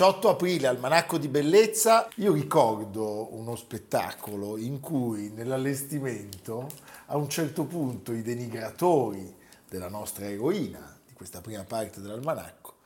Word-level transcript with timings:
18 0.00 0.30
aprile 0.30 0.66
al 0.66 0.78
Manacco 0.78 1.18
di 1.18 1.28
Bellezza, 1.28 2.08
io 2.14 2.32
ricordo 2.32 3.34
uno 3.34 3.54
spettacolo 3.54 4.56
in 4.56 4.80
cui 4.80 5.28
nell'allestimento 5.28 6.68
a 7.08 7.18
un 7.18 7.28
certo 7.28 7.64
punto 7.64 8.14
i 8.14 8.22
denigratori 8.22 9.36
della 9.68 9.90
nostra 9.90 10.24
eroina, 10.24 10.98
di 11.06 11.12
questa 11.12 11.42
prima 11.42 11.64
parte 11.64 12.00
dell'almanacco, 12.00 12.76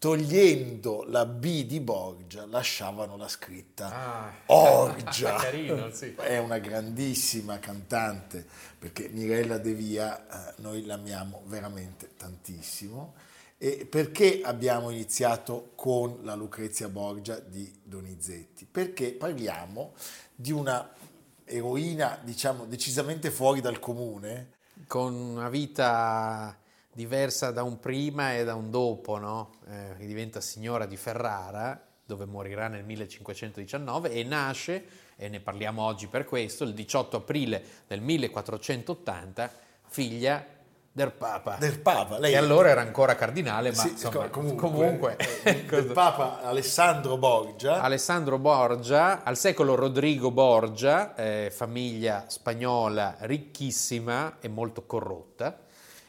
togliendo 0.00 1.04
la 1.06 1.26
B 1.26 1.62
di 1.62 1.78
Borgia, 1.78 2.44
lasciavano 2.44 3.16
la 3.16 3.28
scritta 3.28 3.92
ah, 3.92 4.32
Orgia. 4.46 5.36
Carino, 5.38 5.92
sì. 5.92 6.12
È 6.16 6.38
una 6.38 6.58
grandissima 6.58 7.60
cantante, 7.60 8.44
perché 8.76 9.08
Mirella 9.12 9.58
De 9.58 9.74
Via 9.74 10.26
eh, 10.26 10.54
noi 10.56 10.84
l'amiamo 10.84 11.42
veramente 11.46 12.16
tantissimo 12.16 13.14
e 13.60 13.86
perché 13.90 14.40
abbiamo 14.44 14.90
iniziato 14.90 15.72
con 15.74 16.20
la 16.22 16.36
Lucrezia 16.36 16.88
Borgia 16.88 17.40
di 17.40 17.80
Donizetti? 17.82 18.64
Perché 18.70 19.10
parliamo 19.10 19.94
di 20.32 20.52
una 20.52 20.88
eroina, 21.44 22.20
diciamo, 22.22 22.66
decisamente 22.66 23.32
fuori 23.32 23.60
dal 23.60 23.80
comune. 23.80 24.52
Con 24.86 25.12
una 25.12 25.48
vita 25.48 26.56
diversa 26.92 27.50
da 27.50 27.64
un 27.64 27.80
prima 27.80 28.36
e 28.36 28.44
da 28.44 28.54
un 28.54 28.70
dopo, 28.70 29.18
no? 29.18 29.56
eh, 29.68 29.96
che 29.98 30.06
diventa 30.06 30.40
signora 30.40 30.86
di 30.86 30.96
Ferrara, 30.96 31.84
dove 32.06 32.26
morirà 32.26 32.68
nel 32.68 32.84
1519 32.84 34.12
e 34.12 34.22
nasce, 34.22 34.84
e 35.16 35.28
ne 35.28 35.40
parliamo 35.40 35.82
oggi 35.82 36.06
per 36.06 36.24
questo, 36.24 36.62
il 36.62 36.74
18 36.74 37.16
aprile 37.16 37.64
del 37.88 38.00
1480, 38.00 39.50
figlia 39.88 40.46
del 40.98 41.12
Papa. 41.12 41.56
Del 41.60 41.78
Papa. 41.78 42.18
Lei... 42.18 42.32
Che 42.32 42.36
allora 42.36 42.70
era 42.70 42.80
ancora 42.80 43.14
cardinale, 43.14 43.70
ma 43.70 43.82
sì, 43.82 43.90
insomma, 43.90 44.28
comunque, 44.28 44.68
comunque 44.68 45.16
eh, 45.44 45.64
del 45.64 45.84
Papa 45.94 46.42
Alessandro 46.42 47.16
Borgia. 47.16 47.80
Alessandro 47.80 48.38
Borgia, 48.38 49.22
al 49.22 49.36
secolo 49.36 49.76
Rodrigo 49.76 50.32
Borgia, 50.32 51.14
eh, 51.14 51.52
famiglia 51.54 52.24
spagnola 52.26 53.16
ricchissima 53.20 54.38
e 54.40 54.48
molto 54.48 54.86
corrotta, 54.86 55.56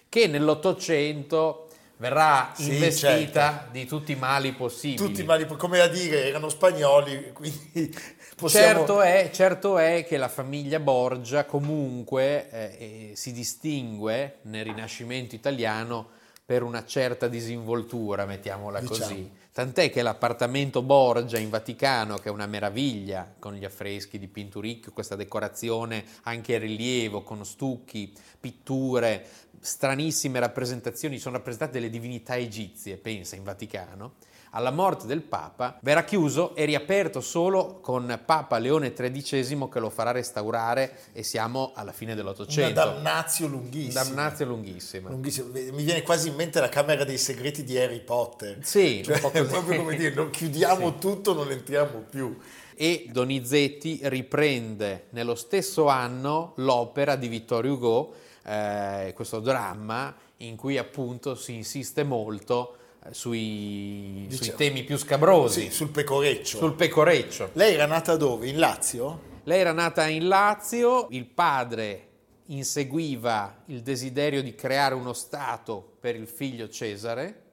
che 0.09 0.25
nell'Ottocento 0.25 1.67
verrà 1.97 2.53
sì, 2.55 2.73
investita 2.73 3.49
certo. 3.51 3.71
di 3.71 3.85
tutti 3.85 4.11
i 4.13 4.15
mali 4.15 4.53
possibili. 4.53 5.07
Tutti 5.07 5.21
i 5.21 5.25
mali, 5.25 5.45
come 5.45 5.81
a 5.81 5.87
dire, 5.87 6.25
erano 6.25 6.49
spagnoli, 6.49 7.31
quindi 7.31 7.95
Possiamo... 8.39 8.77
Certo, 8.77 9.01
è, 9.01 9.29
certo, 9.33 9.77
è, 9.77 10.05
che 10.07 10.15
la 10.15 10.29
famiglia 10.29 10.79
Borgia 10.79 11.43
comunque 11.43 12.49
eh, 12.49 13.09
eh, 13.11 13.11
si 13.15 13.33
distingue 13.33 14.37
nel 14.43 14.63
Rinascimento 14.63 15.35
italiano 15.35 16.07
per 16.45 16.63
una 16.63 16.85
certa 16.85 17.27
disinvoltura, 17.27 18.25
mettiamola 18.25 18.79
diciamo. 18.79 18.99
così. 18.99 19.31
Tant'è 19.51 19.91
che 19.91 20.01
l'appartamento 20.01 20.81
Borgia 20.81 21.37
in 21.37 21.49
Vaticano, 21.49 22.15
che 22.15 22.29
è 22.29 22.31
una 22.31 22.47
meraviglia, 22.47 23.35
con 23.37 23.55
gli 23.55 23.65
affreschi 23.65 24.17
di 24.17 24.27
Pinturicchio, 24.29 24.93
questa 24.93 25.17
decorazione 25.17 26.05
anche 26.23 26.53
in 26.53 26.59
rilievo, 26.59 27.23
con 27.23 27.45
stucchi, 27.45 28.13
pitture, 28.39 29.25
stranissime 29.59 30.39
rappresentazioni, 30.39 31.19
sono 31.19 31.35
rappresentate 31.35 31.73
delle 31.73 31.89
divinità 31.89 32.37
egizie, 32.37 32.95
pensa, 32.95 33.35
in 33.35 33.43
Vaticano 33.43 34.13
alla 34.51 34.71
morte 34.71 35.05
del 35.05 35.21
Papa, 35.21 35.77
verrà 35.81 36.03
chiuso 36.03 36.55
e 36.55 36.65
riaperto 36.65 37.21
solo 37.21 37.79
con 37.81 38.19
Papa 38.25 38.57
Leone 38.57 38.93
XIII 38.93 39.67
che 39.71 39.79
lo 39.79 39.89
farà 39.89 40.11
restaurare 40.11 40.97
e 41.13 41.23
siamo 41.23 41.71
alla 41.75 41.91
fine 41.91 42.15
dell'Ottocento. 42.15 42.81
Una 42.81 42.91
damnazio 42.91 43.47
lunghissima. 43.47 44.03
Damnazio 44.03 44.45
lunghissima. 44.45 45.09
lunghissima. 45.09 45.47
Mi 45.51 45.83
viene 45.83 46.01
quasi 46.01 46.29
in 46.29 46.35
mente 46.35 46.59
la 46.59 46.69
Camera 46.69 47.03
dei 47.03 47.17
Segreti 47.17 47.63
di 47.63 47.77
Harry 47.77 48.01
Potter. 48.01 48.57
Sì, 48.61 49.03
cioè, 49.03 49.17
è 49.31 49.45
proprio 49.45 49.77
come 49.77 49.95
dire, 49.95 50.13
non 50.13 50.29
chiudiamo 50.29 50.93
sì. 50.93 50.99
tutto, 50.99 51.33
non 51.33 51.51
entriamo 51.51 52.05
più. 52.09 52.37
E 52.75 53.07
Donizetti 53.11 53.99
riprende 54.03 55.07
nello 55.09 55.35
stesso 55.35 55.87
anno 55.87 56.53
l'opera 56.57 57.17
di 57.17 57.27
Vittorio 57.27 57.73
Hugo, 57.73 58.13
eh, 58.45 59.11
questo 59.13 59.41
dramma 59.41 60.15
in 60.37 60.55
cui 60.55 60.77
appunto 60.77 61.35
si 61.35 61.53
insiste 61.55 62.03
molto 62.03 62.78
sui, 63.11 64.25
diciamo, 64.27 64.43
sui, 64.43 64.55
temi 64.55 64.83
più 64.83 64.97
scabrosi. 64.97 65.63
Sì, 65.63 65.71
sul 65.71 65.89
pecoreccio. 65.89 66.57
Sul 66.57 66.73
pecoreccio. 66.73 67.49
Lei 67.53 67.73
era 67.73 67.85
nata 67.85 68.15
dove? 68.15 68.47
In 68.47 68.57
Lazio? 68.59 69.27
Lei 69.43 69.59
era 69.59 69.71
nata 69.71 70.07
in 70.07 70.27
Lazio, 70.27 71.07
il 71.11 71.25
padre 71.25 72.07
inseguiva 72.47 73.63
il 73.67 73.81
desiderio 73.81 74.41
di 74.41 74.55
creare 74.55 74.95
uno 74.95 75.13
Stato 75.13 75.97
per 75.99 76.15
il 76.15 76.27
figlio 76.27 76.67
Cesare, 76.69 77.43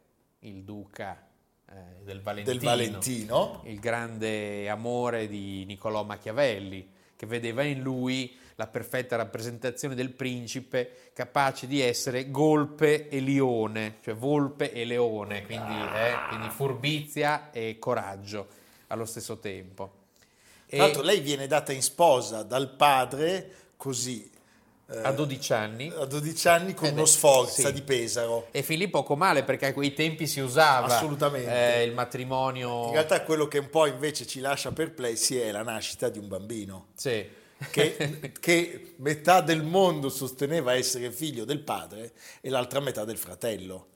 il 0.41 0.63
duca 0.63 1.27
eh, 1.69 2.05
del, 2.05 2.23
Valentino, 2.23 2.57
del 2.57 2.65
Valentino, 2.65 3.63
il 3.65 3.79
grande 3.79 4.69
amore 4.69 5.29
di 5.29 5.65
Niccolò 5.67 6.05
Machiavelli, 6.05 6.89
che 7.17 7.27
vedeva 7.27 7.63
in 7.63 7.81
lui 7.81 8.37
la 8.57 8.67
perfetta 8.67 9.17
rappresentazione 9.17 9.95
del 9.95 10.11
principe 10.11 11.11
capace 11.13 11.67
di 11.67 11.81
essere 11.81 12.31
golpe 12.31 13.09
e 13.09 13.19
lione, 13.21 13.97
cioè 14.03 14.15
volpe 14.15 14.73
e 14.73 14.85
leone, 14.85 15.45
quindi, 15.45 15.75
eh, 15.75 16.15
quindi 16.29 16.49
furbizia 16.49 17.51
e 17.51 17.77
coraggio 17.79 18.47
allo 18.89 19.05
stesso 19.05 19.39
tempo. 19.39 20.05
Tra 20.67 20.79
l'altro 20.79 21.03
lei 21.03 21.21
viene 21.21 21.47
data 21.47 21.73
in 21.73 21.83
sposa 21.83 22.43
dal 22.43 22.71
padre 22.71 23.53
così 23.77 24.29
eh, 24.89 24.99
a 25.03 25.13
12 25.13 25.53
anni. 25.53 25.93
A 25.95 26.07
12 26.07 26.49
anni 26.49 26.75
con 26.75 26.89
eh 26.89 26.93
uno 26.93 27.05
sforza 27.05 27.69
sì. 27.69 27.73
di 27.73 27.83
Pesaro. 27.83 28.49
E 28.53 28.63
Filippo 28.63 29.03
Comale 29.03 29.45
perché 29.45 29.67
a 29.67 29.73
quei 29.75 29.93
tempi 29.93 30.27
si 30.27 30.41
usava 30.41 30.87
Assolutamente. 30.87 31.75
Eh, 31.77 31.85
il 31.85 31.93
matrimonio. 31.93 32.87
In 32.87 32.93
realtà 32.93 33.23
quello 33.23 33.47
che 33.49 33.59
un 33.59 33.69
po' 33.69 33.87
invece 33.87 34.27
ci 34.27 34.41
lascia 34.41 34.73
perplessi 34.73 35.39
è 35.39 35.53
la 35.53 35.63
nascita 35.63 36.09
di 36.09 36.19
un 36.19 36.27
bambino. 36.27 36.87
Sì 36.95 37.36
che, 37.71 38.33
che, 38.39 38.95
metà 38.97 39.41
del 39.41 39.63
mondo 39.63 40.09
sosteneva 40.09 40.75
essere 40.75 41.11
figlio 41.11 41.45
del 41.45 41.61
padre 41.61 42.13
e 42.41 42.51
l'altra 42.51 42.81
metà 42.81 43.05
del 43.05 43.17
fratello. 43.17 43.89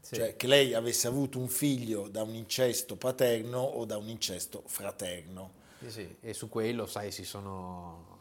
Sì. 0.00 0.14
Cioè 0.14 0.36
che 0.36 0.46
lei 0.46 0.74
avesse 0.74 1.08
avuto 1.08 1.38
un 1.38 1.48
figlio 1.48 2.08
da 2.08 2.22
un 2.22 2.34
incesto 2.34 2.96
paterno 2.96 3.60
o 3.60 3.84
da 3.84 3.96
un 3.96 4.08
incesto 4.08 4.62
fraterno. 4.66 5.52
Sì, 5.80 5.90
sì. 5.90 6.16
E 6.20 6.32
su 6.32 6.48
quello, 6.48 6.86
sai, 6.86 7.10
si 7.10 7.24
sono 7.24 8.18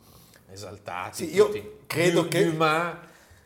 esaltati. 0.50 1.28
Sì, 1.28 1.36
io 1.36 1.50
credo 1.86 2.22
Dumas, 2.22 2.30
che... 2.30 2.46
Dumas, 2.46 2.98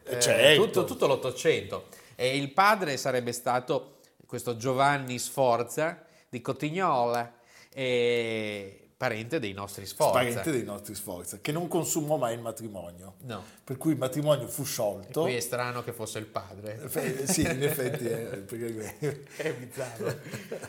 eh, 0.03 0.19
certo. 0.19 0.63
tutto, 0.63 0.85
tutto 0.85 1.07
l'Ottocento. 1.07 1.87
E 2.15 2.37
il 2.37 2.51
padre 2.51 2.97
sarebbe 2.97 3.33
stato 3.33 3.97
questo 4.25 4.55
Giovanni 4.55 5.19
Sforza 5.19 6.05
di 6.29 6.39
Cotignola. 6.41 7.39
E 7.73 8.80
parente 9.01 9.39
dei 9.39 9.53
nostri 9.53 9.87
sforzi. 9.87 10.13
Parente 10.13 10.51
dei 10.51 10.63
nostri 10.63 10.93
sforzi, 10.93 11.39
che 11.41 11.51
non 11.51 11.67
consumò 11.67 12.17
mai 12.17 12.35
il 12.35 12.39
matrimonio. 12.39 13.15
No. 13.21 13.43
Per 13.63 13.75
cui 13.75 13.93
il 13.93 13.97
matrimonio 13.97 14.47
fu 14.47 14.63
sciolto. 14.63 15.21
E 15.21 15.23
qui 15.23 15.35
è 15.37 15.39
strano 15.39 15.83
che 15.83 15.91
fosse 15.91 16.19
il 16.19 16.27
padre. 16.27 16.79
Eh, 16.93 17.25
sì, 17.25 17.41
in 17.41 17.63
effetti 17.63 18.05
è, 18.05 18.37
perché... 18.37 19.25
è 19.37 19.53
bizzarro. 19.55 20.19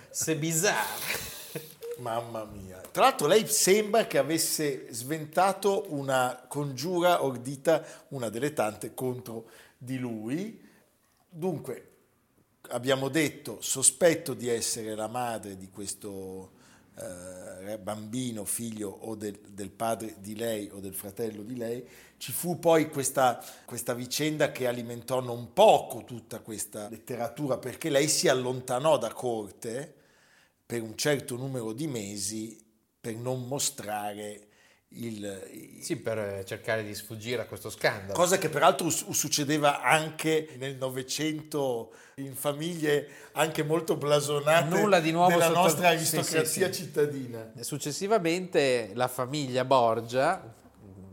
C'est 0.09 0.39
bizarre. 0.39 1.61
Mamma 1.99 2.45
mia. 2.45 2.81
Tra 2.91 3.03
l'altro 3.03 3.27
lei 3.27 3.47
sembra 3.47 4.07
che 4.07 4.17
avesse 4.17 4.87
sventato 4.95 5.93
una 5.93 6.43
congiura 6.49 7.23
ordita, 7.23 7.85
una 8.09 8.31
delle 8.31 8.55
tante, 8.55 8.95
contro 8.95 9.51
di 9.77 9.99
lui. 9.99 10.59
Dunque, 11.29 11.91
abbiamo 12.71 13.11
detto, 13.11 13.59
sospetto 13.61 14.33
di 14.33 14.49
essere 14.49 14.95
la 14.95 15.07
madre 15.07 15.59
di 15.59 15.69
questo 15.69 16.61
eh, 16.95 17.79
bambino, 17.79 18.45
figlio 18.45 18.91
o 18.91 19.15
del, 19.15 19.39
del, 19.49 19.71
padre 19.71 20.17
di 20.19 20.37
lei 20.37 20.69
o 20.73 20.81
del 20.81 20.95
fratello 20.95 21.43
di 21.43 21.57
lei, 21.57 21.87
ci 22.19 22.33
fu 22.33 22.59
poi 22.59 22.89
questa, 22.89 23.43
questa 23.65 23.95
vicenda 23.95 24.53
che 24.53 24.67
alimentò 24.67 25.21
non 25.21 25.53
poco 25.53 26.05
tutta 26.05 26.41
questa 26.41 26.89
letteratura 26.89 27.59
perché 27.59 27.91
lei 27.91 28.09
si 28.09 28.29
allontanò 28.29 28.99
da 28.99 29.13
corte 29.13 29.95
per 30.65 30.83
un 30.83 30.97
certo 30.97 31.37
numero 31.37 31.73
di 31.73 31.87
mesi 31.87 32.63
per 33.01 33.17
non 33.17 33.47
mostrare 33.47 34.49
il, 34.95 35.79
sì, 35.81 35.97
per 35.97 36.43
cercare 36.45 36.85
di 36.85 36.95
sfuggire 36.95 37.43
a 37.43 37.45
questo 37.47 37.71
scandalo. 37.71 38.13
Cosa 38.13 38.39
che 38.39 38.49
peraltro 38.49 38.91
succedeva 38.91 39.83
anche 39.83 40.51
nel 40.59 40.77
Novecento 40.77 41.93
in 42.17 42.35
famiglie 42.35 43.09
anche 43.33 43.63
molto 43.63 43.97
blasonate 43.97 44.69
Nulla 44.69 45.01
di 45.01 45.13
nuovo 45.13 45.31
della 45.31 45.47
sotto... 45.47 45.59
nostra 45.59 45.89
aristocrazia 45.89 46.67
sì, 46.67 46.73
sì, 46.73 46.83
sì. 46.83 46.85
cittadina. 46.85 47.53
Successivamente 47.61 48.91
la 48.95 49.09
famiglia 49.09 49.65
Borgia, 49.65 50.55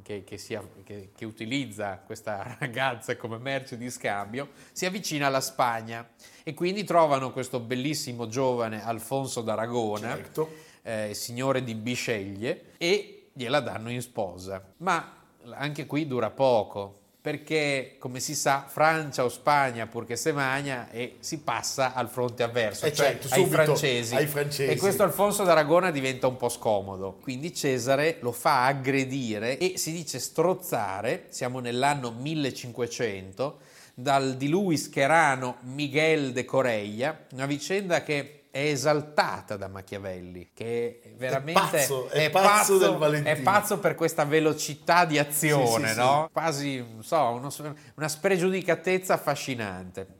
che, 0.03 0.23
che, 0.23 0.37
sia, 0.37 0.67
che, 0.83 1.11
che 1.15 1.25
utilizza 1.25 2.01
questa 2.05 2.57
ragazza 2.59 3.15
come 3.15 3.37
merce 3.37 3.77
di 3.77 3.89
scambio, 3.89 4.49
si 4.71 4.85
avvicina 4.85 5.27
alla 5.27 5.41
Spagna 5.41 6.07
e 6.43 6.53
quindi 6.53 6.83
trovano 6.83 7.31
questo 7.31 7.59
bellissimo 7.59 8.27
giovane 8.27 8.83
Alfonso 8.83 9.41
d'Aragona, 9.41 10.15
certo. 10.15 10.49
eh, 10.81 11.11
signore 11.13 11.63
di 11.63 11.75
Bisceglie, 11.75 12.71
e 12.77 13.18
gliela 13.39 13.61
danno 13.61 13.89
in 13.89 14.01
sposa. 14.01 14.61
Ma 14.77 15.15
anche 15.51 15.85
qui 15.85 16.05
dura 16.05 16.29
poco, 16.29 16.97
perché 17.21 17.95
come 17.97 18.19
si 18.19 18.35
sa 18.35 18.65
Francia 18.67 19.23
o 19.23 19.29
Spagna 19.29 19.87
purché 19.87 20.17
se 20.17 20.33
magna 20.33 20.89
e 20.91 21.15
si 21.19 21.39
passa 21.39 21.93
al 21.93 22.09
fronte 22.09 22.43
avverso, 22.43 22.85
eh 22.85 22.93
cioè 22.93 23.17
certo, 23.17 23.33
ai, 23.33 23.45
francesi. 23.45 24.15
ai, 24.15 24.27
francesi. 24.27 24.69
E 24.69 24.75
questo 24.75 25.03
Alfonso 25.03 25.45
d'Aragona 25.45 25.89
diventa 25.89 26.27
un 26.27 26.35
po' 26.35 26.49
scomodo. 26.49 27.17
Quindi 27.21 27.53
Cesare 27.53 28.17
lo 28.19 28.33
fa 28.33 28.65
aggredire 28.65 29.57
e 29.57 29.77
si 29.77 29.93
dice 29.93 30.19
strozzare, 30.19 31.27
siamo 31.29 31.59
nell'anno 31.59 32.11
1500, 32.11 33.59
dal 33.93 34.35
di 34.35 34.49
lui 34.49 34.75
scherano 34.75 35.59
Miguel 35.61 36.33
de 36.33 36.43
Corella, 36.43 37.25
una 37.31 37.45
vicenda 37.45 38.03
che 38.03 38.38
è 38.51 38.59
esaltata 38.59 39.57
da 39.57 39.67
Machiavelli, 39.67 40.51
che 40.53 41.13
veramente 41.17 41.61
è 41.61 41.69
pazzo, 41.71 42.09
è, 42.09 42.25
è 42.25 42.29
pazzo, 42.29 42.77
del 42.77 42.95
Valentino. 42.95 43.35
È 43.35 43.41
pazzo 43.41 43.79
per 43.79 43.95
questa 43.95 44.25
velocità 44.25 45.05
di 45.05 45.19
azione, 45.19 45.87
sì, 45.87 45.93
sì, 45.93 45.99
no? 45.99 46.29
Quasi, 46.31 46.77
non 46.77 47.03
so, 47.03 47.21
uno, 47.29 47.51
una 47.95 48.07
spregiudicatezza 48.07 49.13
affascinante. 49.13 50.18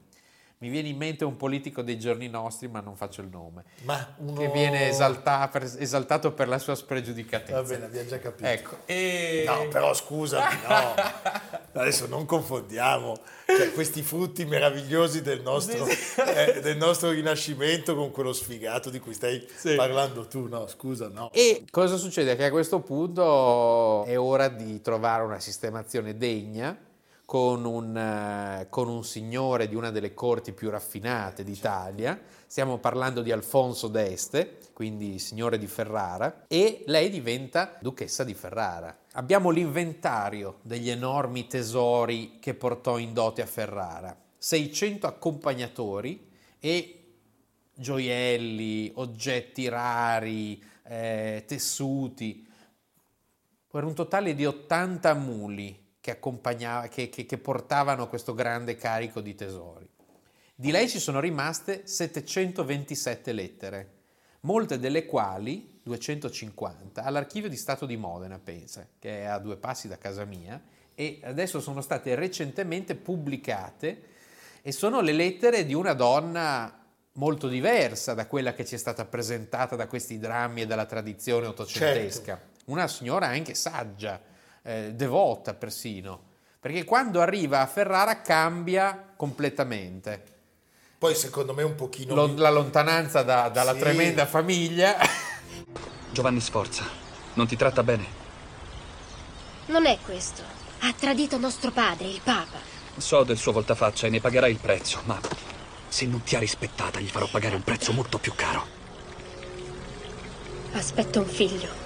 Mi 0.62 0.68
viene 0.68 0.88
in 0.88 0.98
mente 0.98 1.24
un 1.24 1.38
politico 1.38 1.80
dei 1.80 1.98
giorni 1.98 2.28
nostri, 2.28 2.68
ma 2.68 2.80
non 2.80 2.94
faccio 2.94 3.22
il 3.22 3.28
nome, 3.28 3.64
ma 3.84 4.14
uno... 4.18 4.38
che 4.38 4.50
viene 4.50 4.90
esaltato 4.90 5.58
per, 5.58 5.62
esaltato 5.78 6.32
per 6.32 6.48
la 6.48 6.58
sua 6.58 6.74
spregiudicatezza. 6.74 7.62
Va 7.62 7.66
bene, 7.66 7.86
abbiamo 7.86 8.06
già 8.06 8.18
capito. 8.18 8.46
Ecco, 8.46 8.76
e... 8.84 9.44
No, 9.46 9.68
però 9.68 9.94
scusami, 9.94 10.56
no. 10.68 10.94
Adesso 11.80 12.08
non 12.08 12.26
confondiamo 12.26 13.16
cioè, 13.46 13.72
questi 13.72 14.02
frutti 14.02 14.44
meravigliosi 14.44 15.22
del 15.22 15.40
nostro, 15.40 15.86
eh, 15.86 16.60
del 16.60 16.76
nostro, 16.76 17.08
rinascimento 17.08 17.94
con 17.94 18.10
quello 18.10 18.34
sfigato 18.34 18.90
di 18.90 19.00
cui 19.00 19.14
stai 19.14 19.42
sì. 19.56 19.76
parlando 19.76 20.26
tu, 20.26 20.46
no? 20.46 20.66
Scusa, 20.66 21.08
no. 21.08 21.30
E 21.32 21.64
cosa 21.70 21.96
succede? 21.96 22.36
Che 22.36 22.44
a 22.44 22.50
questo 22.50 22.80
punto 22.80 24.04
è 24.04 24.18
ora 24.18 24.48
di 24.48 24.82
trovare 24.82 25.22
una 25.22 25.40
sistemazione 25.40 26.18
degna 26.18 26.76
con 27.30 27.64
un, 27.64 28.66
con 28.70 28.88
un, 28.88 29.04
signore 29.04 29.68
di 29.68 29.76
una 29.76 29.92
delle 29.92 30.14
corti 30.14 30.50
più 30.50 30.68
raffinate 30.68 31.44
d'Italia, 31.44 32.20
stiamo 32.44 32.78
parlando 32.78 33.22
di 33.22 33.30
Alfonso 33.30 33.86
d'Este, 33.86 34.58
quindi 34.72 35.20
signore 35.20 35.56
di 35.56 35.68
Ferrara, 35.68 36.46
e 36.48 36.82
lei 36.86 37.08
diventa 37.08 37.78
duchessa 37.80 38.24
di 38.24 38.34
Ferrara. 38.34 39.02
Abbiamo 39.12 39.50
l'inventario 39.50 40.58
degli 40.62 40.90
enormi 40.90 41.46
tesori 41.46 42.38
che 42.40 42.54
portò 42.54 42.98
in 42.98 43.12
dote 43.12 43.42
a 43.42 43.46
Ferrara, 43.46 44.18
600 44.36 45.06
accompagnatori 45.06 46.28
e 46.58 47.12
gioielli, 47.76 48.90
oggetti 48.96 49.68
rari, 49.68 50.60
eh, 50.82 51.44
tessuti, 51.46 52.44
per 53.70 53.84
un 53.84 53.94
totale 53.94 54.34
di 54.34 54.44
80 54.44 55.14
muli 55.14 55.89
che, 56.00 56.18
che, 56.18 57.08
che, 57.08 57.26
che 57.26 57.38
portavano 57.38 58.08
questo 58.08 58.34
grande 58.34 58.76
carico 58.76 59.20
di 59.20 59.34
tesori. 59.34 59.88
Di 60.54 60.70
lei 60.70 60.88
ci 60.88 60.98
sono 60.98 61.20
rimaste 61.20 61.86
727 61.86 63.32
lettere, 63.32 63.92
molte 64.40 64.78
delle 64.78 65.06
quali, 65.06 65.80
250, 65.82 67.02
all'archivio 67.02 67.48
di 67.48 67.56
Stato 67.56 67.86
di 67.86 67.96
Modena, 67.96 68.38
pensa, 68.38 68.86
che 68.98 69.22
è 69.22 69.24
a 69.24 69.38
due 69.38 69.56
passi 69.56 69.88
da 69.88 69.96
casa 69.96 70.24
mia, 70.24 70.60
e 70.94 71.20
adesso 71.22 71.60
sono 71.60 71.80
state 71.80 72.14
recentemente 72.14 72.94
pubblicate 72.94 74.02
e 74.60 74.72
sono 74.72 75.00
le 75.00 75.12
lettere 75.12 75.64
di 75.64 75.72
una 75.72 75.94
donna 75.94 76.84
molto 77.12 77.48
diversa 77.48 78.12
da 78.12 78.26
quella 78.26 78.52
che 78.52 78.66
ci 78.66 78.74
è 78.74 78.78
stata 78.78 79.04
presentata 79.06 79.76
da 79.76 79.86
questi 79.86 80.18
drammi 80.18 80.62
e 80.62 80.66
dalla 80.66 80.84
tradizione 80.84 81.46
ottocentesca. 81.46 82.36
Certo. 82.36 82.70
Una 82.70 82.86
signora 82.86 83.28
anche 83.28 83.54
saggia, 83.54 84.20
eh, 84.62 84.92
devota 84.94 85.54
persino, 85.54 86.28
perché 86.60 86.84
quando 86.84 87.20
arriva 87.20 87.60
a 87.60 87.66
Ferrara 87.66 88.20
cambia 88.20 89.12
completamente. 89.16 90.24
Poi 90.98 91.14
secondo 91.14 91.54
me 91.54 91.62
un 91.62 91.74
pochino... 91.74 92.14
Lo, 92.14 92.34
la 92.36 92.50
lontananza 92.50 93.22
da, 93.22 93.48
dalla 93.48 93.72
sì. 93.72 93.78
tremenda 93.78 94.26
famiglia. 94.26 94.96
Giovanni 96.10 96.40
Sforza, 96.40 96.84
non 97.34 97.46
ti 97.46 97.56
tratta 97.56 97.82
bene? 97.82 98.04
Non 99.66 99.86
è 99.86 99.98
questo. 100.04 100.42
Ha 100.80 100.92
tradito 100.92 101.38
nostro 101.38 101.70
padre, 101.70 102.08
il 102.08 102.20
Papa. 102.22 102.58
So 102.96 103.22
del 103.22 103.38
suo 103.38 103.52
voltafaccia 103.52 104.06
e 104.06 104.10
ne 104.10 104.20
pagherai 104.20 104.50
il 104.50 104.58
prezzo, 104.58 105.00
ma 105.04 105.18
se 105.88 106.06
non 106.06 106.22
ti 106.22 106.36
ha 106.36 106.38
rispettata 106.38 107.00
gli 107.00 107.08
farò 107.08 107.28
pagare 107.30 107.54
un 107.54 107.62
prezzo 107.62 107.92
molto 107.92 108.18
più 108.18 108.34
caro. 108.34 108.66
Aspetto 110.72 111.20
un 111.20 111.26
figlio. 111.26 111.79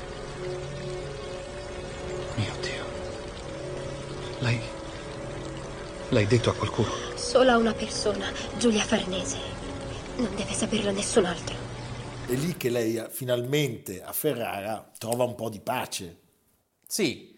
Lei... 4.45 4.61
L'hai 6.11 6.27
detto 6.27 6.51
a 6.51 6.55
qualcuno? 6.55 6.91
Solo 7.15 7.53
a 7.53 7.57
una 7.57 7.73
persona, 7.73 8.31
Giulia 8.59 8.85
Farnese. 8.85 9.39
Non 10.17 10.35
deve 10.37 10.53
saperlo 10.53 10.91
nessun 10.91 11.25
altro. 11.25 11.57
È 12.27 12.35
lì 12.35 12.55
che 12.59 12.69
lei 12.69 13.03
finalmente 13.09 14.03
a 14.03 14.13
Ferrara 14.13 14.91
trova 14.99 15.25
un 15.25 15.35
po' 15.35 15.49
di 15.49 15.61
pace. 15.61 16.19
Sì, 16.87 17.35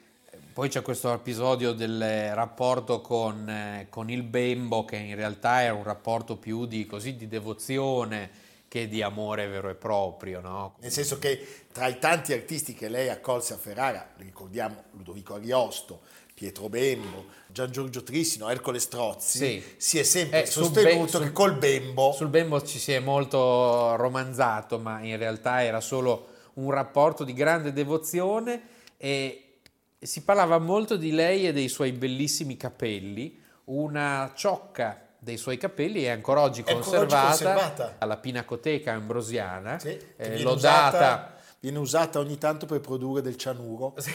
poi 0.52 0.68
c'è 0.68 0.82
questo 0.82 1.12
episodio 1.12 1.70
del 1.70 2.34
rapporto 2.34 3.00
con, 3.00 3.48
eh, 3.48 3.86
con 3.88 4.10
il 4.10 4.24
bembo 4.24 4.84
che 4.84 4.96
in 4.96 5.14
realtà 5.14 5.62
è 5.62 5.70
un 5.70 5.84
rapporto 5.84 6.38
più 6.38 6.66
di, 6.66 6.86
così, 6.86 7.14
di 7.14 7.28
devozione 7.28 8.30
che 8.66 8.88
di 8.88 9.00
amore 9.00 9.46
vero 9.46 9.68
e 9.68 9.74
proprio. 9.74 10.40
No? 10.40 10.74
Nel 10.80 10.90
senso 10.90 11.20
che 11.20 11.66
tra 11.70 11.86
i 11.86 12.00
tanti 12.00 12.32
artisti 12.32 12.74
che 12.74 12.88
lei 12.88 13.08
accolse 13.08 13.54
a 13.54 13.58
Ferrara, 13.58 14.12
ricordiamo 14.16 14.82
Ludovico 14.90 15.34
Ariosto, 15.34 16.00
Pietro 16.36 16.68
Bembo, 16.68 17.24
Gian 17.46 17.70
Giorgio 17.70 18.02
Trissino, 18.02 18.50
Ercole 18.50 18.78
Strozzi, 18.78 19.38
sì. 19.38 19.64
si 19.78 19.98
è 19.98 20.02
sempre 20.02 20.42
eh, 20.42 20.46
sostenuto 20.46 21.18
be- 21.18 21.24
che 21.24 21.32
col 21.32 21.56
Bembo... 21.56 22.12
Sul 22.12 22.28
Bembo 22.28 22.60
ci 22.60 22.78
si 22.78 22.92
è 22.92 22.98
molto 22.98 23.96
romanzato, 23.96 24.78
ma 24.78 25.00
in 25.00 25.16
realtà 25.16 25.64
era 25.64 25.80
solo 25.80 26.26
un 26.56 26.70
rapporto 26.70 27.24
di 27.24 27.32
grande 27.32 27.72
devozione 27.72 28.60
e 28.98 29.60
si 29.98 30.24
parlava 30.24 30.58
molto 30.58 30.98
di 30.98 31.10
lei 31.12 31.46
e 31.46 31.54
dei 31.54 31.68
suoi 31.68 31.92
bellissimi 31.92 32.58
capelli, 32.58 33.42
una 33.64 34.30
ciocca 34.36 35.06
dei 35.18 35.38
suoi 35.38 35.56
capelli 35.56 36.02
è 36.02 36.10
ancora 36.10 36.42
oggi 36.42 36.62
conservata, 36.62 36.98
ancora 36.98 37.30
oggi 37.30 37.44
conservata. 37.44 37.94
alla 37.96 38.18
Pinacoteca 38.18 38.92
Ambrosiana, 38.92 39.78
sì, 39.78 39.98
eh, 40.18 40.42
lodata... 40.42 41.30
Viene 41.58 41.78
usata 41.78 42.18
ogni 42.18 42.38
tanto 42.38 42.66
per 42.66 42.80
produrre 42.80 43.22
del 43.22 43.36
cianuro. 43.36 43.94
Sì. 43.96 44.12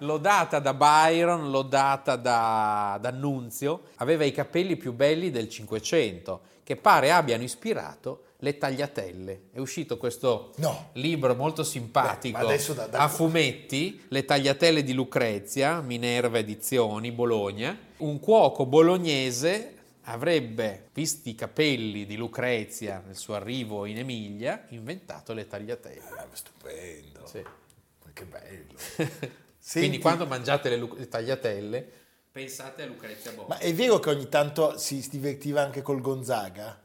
lodata 0.00 0.58
da 0.58 0.74
Byron, 0.74 1.50
lodata 1.50 2.16
da, 2.16 2.98
da 3.00 3.10
Nunzio, 3.10 3.82
aveva 3.96 4.24
i 4.24 4.32
capelli 4.32 4.76
più 4.76 4.92
belli 4.92 5.30
del 5.30 5.48
Cinquecento, 5.48 6.40
che 6.64 6.76
pare 6.76 7.10
abbiano 7.10 7.42
ispirato 7.42 8.24
le 8.42 8.58
tagliatelle. 8.58 9.42
È 9.52 9.58
uscito 9.58 9.96
questo 9.96 10.52
no. 10.56 10.90
libro 10.94 11.34
molto 11.34 11.62
simpatico 11.62 12.46
Beh, 12.46 12.74
da, 12.74 12.86
da... 12.86 12.98
a 12.98 13.08
fumetti, 13.08 14.04
Le 14.08 14.24
tagliatelle 14.24 14.82
di 14.82 14.92
Lucrezia, 14.92 15.80
Minerva 15.80 16.38
Edizioni, 16.38 17.12
Bologna. 17.12 17.78
Un 17.98 18.18
cuoco 18.18 18.66
bolognese 18.66 19.81
avrebbe, 20.04 20.88
visti 20.92 21.30
i 21.30 21.34
capelli 21.34 22.06
di 22.06 22.16
Lucrezia 22.16 23.02
nel 23.04 23.16
suo 23.16 23.34
arrivo 23.34 23.84
in 23.86 23.98
Emilia, 23.98 24.64
inventato 24.68 25.32
le 25.32 25.46
tagliatelle. 25.46 26.08
Ah, 26.16 26.26
stupendo. 26.32 27.26
Sì. 27.26 27.42
Ma 27.42 28.10
Che 28.12 28.24
bello. 28.24 28.74
Quindi 29.70 29.98
quando 29.98 30.26
mangiate 30.26 30.68
le, 30.70 30.76
lu- 30.76 30.96
le 30.96 31.08
tagliatelle, 31.08 31.90
pensate 32.32 32.82
a 32.82 32.86
Lucrezia 32.86 33.30
Borgia. 33.32 33.54
Ma 33.54 33.60
è 33.60 33.72
vero 33.72 34.00
che 34.00 34.10
ogni 34.10 34.28
tanto 34.28 34.76
si 34.76 35.06
divertiva 35.08 35.62
anche 35.62 35.82
col 35.82 36.00
Gonzaga? 36.00 36.80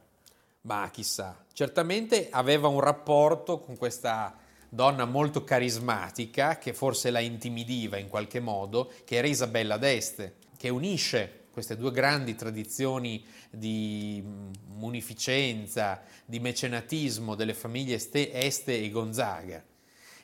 Ma 0.62 0.88
chissà, 0.92 1.44
certamente 1.52 2.28
aveva 2.30 2.68
un 2.68 2.80
rapporto 2.80 3.60
con 3.60 3.76
questa 3.76 4.36
donna 4.68 5.06
molto 5.06 5.44
carismatica 5.44 6.58
che 6.58 6.74
forse 6.74 7.10
la 7.10 7.20
intimidiva 7.20 7.96
in 7.96 8.08
qualche 8.08 8.38
modo, 8.38 8.92
che 9.04 9.16
era 9.16 9.26
Isabella 9.26 9.76
d'Este, 9.76 10.36
che 10.56 10.68
unisce 10.68 11.37
queste 11.58 11.76
due 11.76 11.90
grandi 11.90 12.36
tradizioni 12.36 13.24
di 13.50 14.22
mm, 14.24 14.50
munificenza, 14.76 16.00
di 16.24 16.38
mecenatismo 16.38 17.34
delle 17.34 17.52
famiglie 17.52 17.96
Este, 17.96 18.80
e 18.80 18.90
Gonzaga 18.90 19.64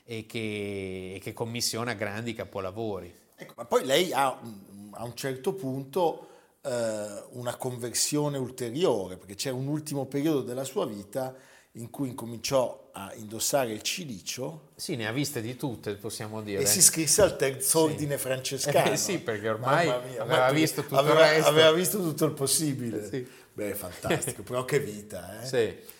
e 0.04 0.26
che, 0.26 1.18
che 1.20 1.32
commissiona 1.32 1.94
grandi 1.94 2.34
capolavori. 2.34 3.12
Ecco, 3.34 3.54
ma 3.56 3.64
poi 3.64 3.84
lei 3.84 4.12
ha 4.12 4.40
mm, 4.40 4.94
a 4.94 5.02
un 5.02 5.16
certo 5.16 5.54
punto 5.54 6.28
eh, 6.62 7.22
una 7.30 7.56
conversione 7.56 8.38
ulteriore, 8.38 9.16
perché 9.16 9.34
c'è 9.34 9.50
un 9.50 9.66
ultimo 9.66 10.06
periodo 10.06 10.42
della 10.42 10.64
sua 10.64 10.86
vita 10.86 11.34
in 11.76 11.90
cui 11.90 12.08
incominciò 12.08 12.90
a 12.92 13.12
indossare 13.16 13.72
il 13.72 13.82
cilicio 13.82 14.68
Sì, 14.76 14.94
ne 14.94 15.08
ha 15.08 15.12
viste 15.12 15.40
di 15.40 15.56
tutte, 15.56 15.94
possiamo 15.96 16.40
dire. 16.42 16.62
e 16.62 16.66
si 16.66 16.78
iscrisse 16.78 17.22
al 17.22 17.36
terzo 17.36 17.80
ordine 17.80 18.18
francescano. 18.18 18.90
Eh 18.92 18.96
sì, 18.96 19.18
perché 19.18 19.48
ormai 19.48 19.86
mia, 19.86 20.22
aveva 20.22 20.50
visto 20.52 20.82
tutto 20.82 20.96
aveva, 20.96 21.26
il 21.26 21.34
resto. 21.34 21.50
aveva 21.50 21.72
visto 21.72 21.98
tutto 21.98 22.24
il 22.24 22.32
possibile. 22.32 23.08
Sì. 23.08 23.26
Beh, 23.52 23.74
fantastico, 23.74 24.42
però 24.42 24.64
che 24.64 24.78
vita, 24.80 25.40
eh? 25.42 25.46
Sì. 25.46 25.92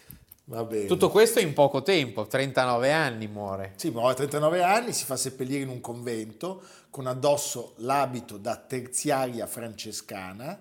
Va 0.47 0.63
bene. 0.65 0.87
Tutto 0.87 1.09
questo 1.11 1.41
in 1.41 1.55
poco 1.55 1.83
tempo, 1.83 2.27
39 2.27 2.93
anni 2.93 3.27
muore. 3.29 3.73
Sì, 3.77 3.91
muore 3.91 4.13
a 4.13 4.17
39 4.17 4.63
anni, 4.63 4.93
si 4.93 5.05
fa 5.05 5.17
seppellire 5.17 5.63
in 5.63 5.69
un 5.71 5.81
convento 5.81 6.63
con 6.91 7.07
addosso 7.07 7.73
l'abito 7.79 8.37
da 8.37 8.57
terziaria 8.57 9.47
francescana 9.47 10.61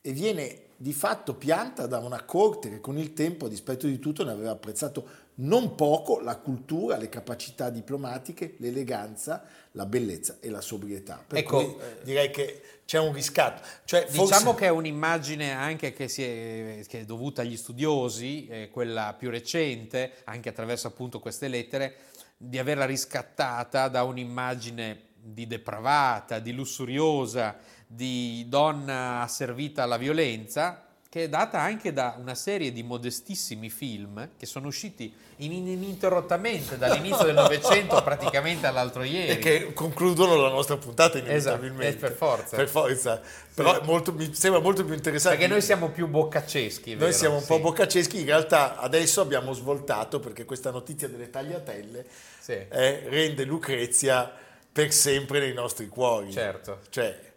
e 0.00 0.12
viene 0.12 0.62
di 0.80 0.92
fatto 0.92 1.34
pianta 1.34 1.88
da 1.88 1.98
una 1.98 2.22
corte 2.22 2.70
che 2.70 2.80
con 2.80 2.98
il 2.98 3.12
tempo, 3.12 3.46
a 3.46 3.48
dispetto 3.48 3.88
di 3.88 3.98
tutto, 3.98 4.24
ne 4.24 4.30
aveva 4.30 4.52
apprezzato 4.52 5.26
non 5.40 5.74
poco 5.74 6.20
la 6.20 6.36
cultura, 6.36 6.96
le 6.96 7.08
capacità 7.08 7.68
diplomatiche, 7.68 8.54
l'eleganza, 8.58 9.44
la 9.72 9.86
bellezza 9.86 10.36
e 10.38 10.50
la 10.50 10.60
sobrietà. 10.60 11.22
Per 11.26 11.36
Ecco, 11.36 11.64
cui 11.64 11.76
direi 12.04 12.30
che 12.30 12.62
c'è 12.84 13.00
un 13.00 13.12
riscatto. 13.12 13.66
Cioè, 13.84 14.06
forse- 14.06 14.22
Diciamo 14.22 14.54
che 14.54 14.66
è 14.66 14.70
un'immagine 14.70 15.52
anche 15.52 15.92
che, 15.92 16.04
è, 16.04 16.86
che 16.86 17.00
è 17.00 17.04
dovuta 17.04 17.42
agli 17.42 17.56
studiosi, 17.56 18.46
eh, 18.46 18.68
quella 18.70 19.16
più 19.18 19.30
recente, 19.30 20.12
anche 20.24 20.48
attraverso 20.48 20.86
appunto 20.86 21.18
queste 21.18 21.48
lettere, 21.48 21.96
di 22.36 22.56
averla 22.56 22.86
riscattata 22.86 23.88
da 23.88 24.04
un'immagine 24.04 25.06
di 25.20 25.48
depravata, 25.48 26.38
di 26.38 26.52
lussuriosa, 26.52 27.58
di 27.90 28.44
donna 28.48 29.22
asservita 29.22 29.82
alla 29.82 29.96
violenza, 29.96 30.82
che 31.10 31.24
è 31.24 31.28
data 31.30 31.58
anche 31.58 31.94
da 31.94 32.16
una 32.20 32.34
serie 32.34 32.70
di 32.70 32.82
modestissimi 32.82 33.70
film 33.70 34.28
che 34.38 34.44
sono 34.44 34.66
usciti 34.66 35.10
in- 35.36 35.52
ininterrottamente 35.52 36.76
dall'inizio 36.76 37.24
del 37.24 37.34
Novecento 37.34 38.00
praticamente 38.04 38.66
all'altro 38.66 39.02
ieri. 39.04 39.30
e 39.30 39.38
che 39.38 39.72
concludono 39.72 40.36
la 40.36 40.50
nostra 40.50 40.76
puntata 40.76 41.16
inevitabilmente. 41.16 41.86
Esatto, 41.96 42.06
per 42.08 42.12
forza. 42.12 42.56
Per 42.56 42.68
forza. 42.68 43.20
Però 43.54 43.80
è 43.80 43.84
molto- 43.86 44.12
mi 44.12 44.34
sembra 44.34 44.60
molto 44.60 44.84
più 44.84 44.92
interessante. 44.92 45.38
Perché 45.38 45.50
noi 45.50 45.62
siamo 45.62 45.88
più 45.88 46.08
boccaceschi, 46.08 46.90
Noi 46.90 46.98
vero? 46.98 47.12
siamo 47.12 47.36
un 47.38 47.46
po' 47.46 47.54
Sì. 47.56 47.60
boccaceschi, 47.62 48.18
in 48.20 48.26
realtà 48.26 48.76
adesso 48.76 49.22
abbiamo 49.22 49.54
svoltato 49.54 50.20
perché 50.20 50.44
questa 50.44 50.70
notizia 50.70 51.08
delle 51.08 51.30
tagliatelle 51.30 52.04
Sì. 52.38 52.52
eh, 52.52 53.04
rende 53.08 53.44
Lucrezia 53.44 54.30
per 54.70 54.92
sempre 54.92 55.40
nei 55.40 55.54
nostri 55.54 55.88
cuori. 55.88 56.30
Certo. 56.30 56.80
Cioè, 56.90 57.27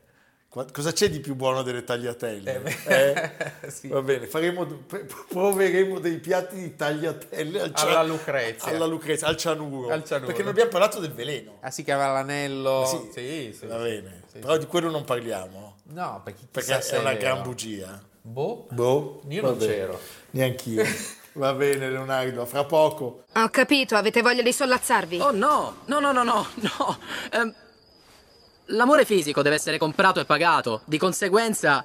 cosa 0.72 0.92
c'è 0.92 1.10
di 1.10 1.20
più 1.22 1.36
buono 1.36 1.62
delle 1.62 1.84
tagliatelle? 1.84 2.62
Eh, 2.86 3.32
Eh? 3.64 3.70
sì. 3.72 3.88
Va 3.88 4.02
bene, 4.02 4.28
faremo, 4.28 4.66
proveremo 5.30 6.00
dei 6.00 6.18
piatti 6.20 6.56
di 6.56 6.76
tagliatelle 6.76 7.62
al 7.62 7.72
Alla 7.76 8.04
Lucrezia. 8.04 8.72
alla 8.72 8.86
Lucrezia, 8.86 9.28
al 9.28 9.38
cianuro. 9.38 9.90
Al 9.90 10.04
cianuro. 10.04 10.28
Perché 10.28 10.42
non 10.42 10.52
abbiamo 10.52 10.70
parlato 10.70 11.00
del 11.00 11.14
veleno. 11.14 11.58
Ah 11.62 11.72
sì, 11.72 11.84
che 11.84 11.92
aveva 11.94 12.12
l'anello. 12.12 12.86
Sì, 12.86 13.10
Sì, 13.14 13.58
sì. 13.58 13.66
Va 13.66 13.78
sì. 13.78 13.84
bene, 13.84 14.22
Sì, 14.32 14.40
però 14.40 14.54
sì. 14.54 14.60
di 14.60 14.66
quello 14.66 14.90
non 14.90 15.06
parliamo, 15.06 15.76
No, 15.92 16.22
perché, 16.24 16.46
perché 16.52 16.78
è 16.80 16.98
una 17.00 17.10
vero. 17.10 17.20
gran 17.20 17.42
bugia. 17.44 18.02
Boh. 18.24 18.68
Boh, 18.70 19.22
Io 19.30 19.42
va 19.42 19.48
non 19.50 19.58
bene. 19.58 19.72
c'ero. 19.74 20.00
Neanch'io. 20.32 20.84
Va 21.34 21.54
bene, 21.54 21.90
Leonardo, 21.90 22.46
fra 22.46 22.66
poco. 22.66 23.24
Ho 23.36 23.50
capito, 23.50 23.96
avete 23.96 24.22
voglia 24.22 24.42
di 24.42 24.52
sollazzarvi? 24.52 25.22
Oh 25.22 25.32
no, 25.32 25.78
no, 25.86 26.00
no, 26.02 26.12
no, 26.12 26.24
no, 26.24 26.46
no. 26.56 26.98
Ehm, 27.32 27.56
l'amore 28.72 29.06
fisico 29.06 29.42
deve 29.42 29.56
essere 29.56 29.78
comprato 29.78 30.20
e 30.20 30.26
pagato. 30.26 30.82
Di 30.86 30.98
conseguenza, 30.98 31.84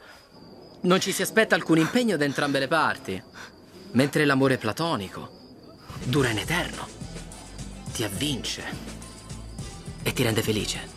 non 0.82 1.00
ci 1.00 1.12
si 1.12 1.22
aspetta 1.22 1.54
alcun 1.54 1.78
impegno 1.78 2.16
da 2.16 2.24
entrambe 2.24 2.58
le 2.58 2.68
parti. 2.68 3.22
Mentre 3.92 4.24
l'amore 4.24 4.58
platonico 4.58 5.30
dura 6.04 6.28
in 6.28 6.38
eterno, 6.38 6.86
ti 7.92 8.04
avvince 8.04 8.64
e 10.02 10.12
ti 10.12 10.22
rende 10.22 10.42
felice. 10.42 10.95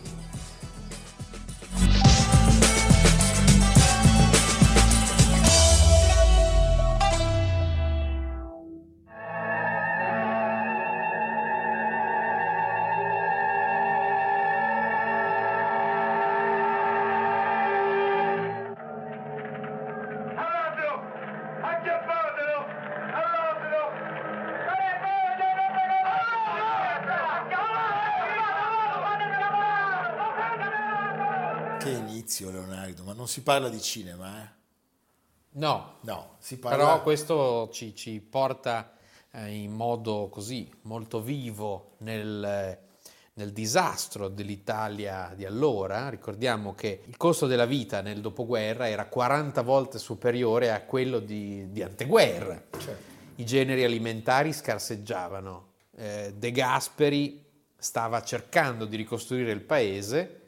Che 31.80 31.88
inizio, 31.88 32.50
Leonardo, 32.50 33.04
ma 33.04 33.14
non 33.14 33.26
si 33.26 33.42
parla 33.42 33.70
di 33.70 33.80
cinema, 33.80 34.42
eh? 34.42 34.48
No, 35.52 35.94
No, 36.02 36.36
si 36.38 36.58
parla... 36.58 36.76
però 36.76 37.02
questo 37.02 37.70
ci, 37.72 37.94
ci 37.96 38.20
porta 38.20 38.98
eh, 39.30 39.48
in 39.54 39.72
modo 39.72 40.28
così 40.30 40.70
molto 40.82 41.22
vivo 41.22 41.92
nel, 42.00 42.78
nel 43.32 43.52
disastro 43.52 44.28
dell'Italia 44.28 45.32
di 45.34 45.46
allora. 45.46 46.10
Ricordiamo 46.10 46.74
che 46.74 47.00
il 47.06 47.16
costo 47.16 47.46
della 47.46 47.64
vita 47.64 48.02
nel 48.02 48.20
dopoguerra 48.20 48.86
era 48.86 49.06
40 49.06 49.62
volte 49.62 49.98
superiore 49.98 50.72
a 50.72 50.82
quello 50.82 51.18
di, 51.18 51.72
di 51.72 51.82
anteguerra. 51.82 52.62
Certo. 52.76 53.08
I 53.36 53.46
generi 53.46 53.84
alimentari 53.84 54.52
scarseggiavano. 54.52 55.68
Eh, 55.96 56.34
De 56.36 56.52
Gasperi 56.52 57.42
stava 57.74 58.22
cercando 58.22 58.84
di 58.84 58.96
ricostruire 58.96 59.50
il 59.50 59.62
paese 59.62 60.39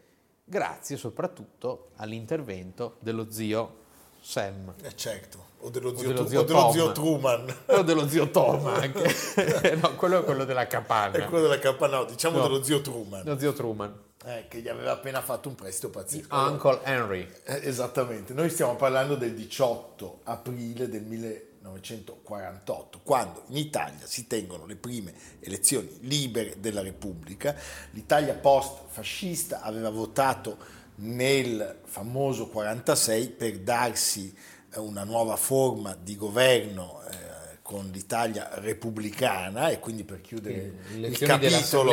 grazie 0.44 0.96
soprattutto 0.96 1.90
all'intervento 1.96 2.96
dello 3.00 3.30
zio 3.30 3.80
Sam. 4.20 4.72
Eh, 4.82 4.94
certo, 4.94 5.44
o 5.60 5.70
dello 5.70 5.90
O 5.90 5.96
zio, 5.96 6.08
dello 6.08 6.22
Tu- 6.22 6.28
zio 6.28 6.40
o 6.40 6.44
dello 6.44 6.70
zio 6.72 6.92
Truman. 6.92 7.56
O 7.66 7.82
dello 7.82 8.08
zio 8.08 8.30
Tom 8.30 8.66
anche. 8.66 9.14
no, 9.82 9.94
quello 9.96 10.20
è 10.20 10.24
quello 10.24 10.44
della 10.44 10.66
capanna. 10.66 11.16
È 11.16 11.24
quello 11.24 11.42
della 11.48 11.58
campana, 11.58 11.98
no, 11.98 12.04
diciamo 12.04 12.36
No. 12.38 12.42
dello 12.44 12.62
zio 12.62 12.80
Truman, 12.80 13.22
Lo 13.24 13.38
zio 13.38 13.52
Truman. 13.52 13.92
Eh, 14.24 14.46
che 14.48 14.60
gli 14.60 14.68
aveva 14.68 14.92
appena 14.92 15.20
fatto 15.20 15.48
un 15.48 15.54
prestito 15.54 15.90
pazzesco. 15.90 16.34
Uncle 16.34 16.80
Henry. 16.84 17.28
Eh, 17.44 17.60
esattamente, 17.64 18.32
noi 18.32 18.50
stiamo 18.50 18.76
parlando 18.76 19.16
del 19.16 19.34
18 19.34 20.20
aprile 20.24 20.88
del 20.88 21.02
1948, 21.02 23.00
quando 23.02 23.42
in 23.48 23.56
Italia 23.56 24.06
si 24.06 24.26
tengono 24.26 24.66
le 24.66 24.76
prime 24.76 25.12
elezioni 25.40 25.98
libere 26.02 26.60
della 26.60 26.82
Repubblica. 26.82 27.54
L'Italia 27.90 28.34
post-fascista 28.34 29.62
aveva 29.62 29.90
votato 29.90 30.80
nel 30.96 31.80
famoso 31.84 32.48
46 32.48 33.28
per 33.30 33.58
darsi 33.60 34.34
eh, 34.74 34.78
una 34.78 35.04
nuova 35.04 35.36
forma 35.36 35.96
di 36.00 36.16
governo 36.16 37.00
eh, 37.10 37.31
con 37.72 37.88
l'Italia 37.90 38.50
repubblicana 38.52 39.70
e 39.70 39.78
quindi 39.80 40.04
per 40.04 40.20
chiudere 40.20 40.74
il 40.94 41.16
capitolo 41.16 41.90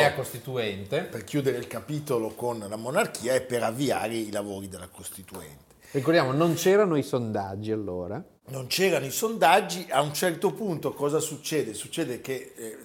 per 1.03 1.23
chiudere 1.23 1.57
il 1.57 1.67
capitolo 1.67 2.31
con 2.31 2.59
la 2.67 2.75
monarchia 2.75 3.33
e 3.33 3.39
per 3.39 3.63
avviare 3.63 4.15
i 4.15 4.29
lavori 4.29 4.67
della 4.67 4.89
Costituente. 4.89 5.67
Ricordiamo, 5.91 6.33
non 6.33 6.55
c'erano 6.55 6.97
i 6.97 7.03
sondaggi 7.03 7.71
allora. 7.71 8.21
Non 8.49 8.67
c'erano 8.67 9.05
i 9.05 9.11
sondaggi, 9.11 9.87
a 9.89 10.01
un 10.01 10.13
certo 10.13 10.51
punto 10.51 10.91
cosa 10.91 11.19
succede? 11.19 11.73
Succede 11.73 12.19
che 12.19 12.53
eh, 12.57 12.77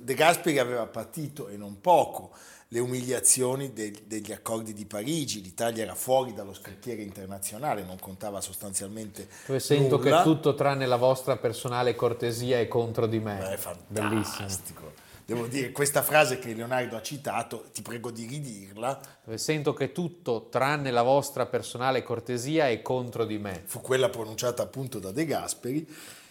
De 0.00 0.14
Gasperi 0.14 0.58
aveva 0.58 0.86
patito 0.86 1.48
e 1.48 1.56
non 1.56 1.80
poco 1.80 2.32
le 2.72 2.78
umiliazioni 2.78 3.74
del- 3.74 4.00
degli 4.06 4.32
accordi 4.32 4.72
di 4.72 4.86
Parigi, 4.86 5.42
l'Italia 5.42 5.82
era 5.82 5.94
fuori 5.94 6.32
dallo 6.32 6.54
scacchiere 6.54 7.02
internazionale, 7.02 7.84
non 7.84 7.98
contava 7.98 8.40
sostanzialmente 8.40 9.28
Dove 9.46 9.60
sento 9.60 9.98
nulla. 9.98 10.18
che 10.18 10.22
tutto 10.22 10.54
tranne 10.54 10.86
la 10.86 10.96
vostra 10.96 11.36
personale 11.36 11.94
cortesia 11.94 12.58
è 12.58 12.68
contro 12.68 13.06
di 13.06 13.18
me. 13.20 13.36
Beh, 13.36 13.54
è 13.54 13.76
Bellissimo. 13.88 14.22
fantastico. 14.22 14.92
Devo 15.26 15.46
dire, 15.48 15.70
questa 15.70 16.02
frase 16.02 16.38
che 16.38 16.54
Leonardo 16.54 16.96
ha 16.96 17.02
citato, 17.02 17.66
ti 17.74 17.82
prego 17.82 18.10
di 18.10 18.26
ridirla, 18.26 19.00
Dove 19.24 19.36
sento 19.36 19.74
che 19.74 19.92
tutto 19.92 20.48
tranne 20.50 20.90
la 20.90 21.02
vostra 21.02 21.44
personale 21.44 22.02
cortesia 22.02 22.68
è 22.70 22.80
contro 22.80 23.26
di 23.26 23.36
me. 23.38 23.62
fu 23.66 23.82
quella 23.82 24.08
pronunciata 24.08 24.62
appunto 24.62 24.98
da 24.98 25.12
De 25.12 25.26
Gasperi 25.26 25.86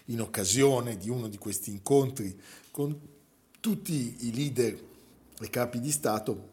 in 0.05 0.19
occasione 0.21 0.97
di 0.97 1.09
uno 1.09 1.27
di 1.27 1.37
questi 1.37 1.69
incontri 1.69 2.35
con 2.71 2.99
tutti 3.59 4.17
i 4.27 4.33
leader 4.33 4.89
e 5.43 5.49
capi 5.49 5.79
di 5.79 5.91
Stato, 5.91 6.49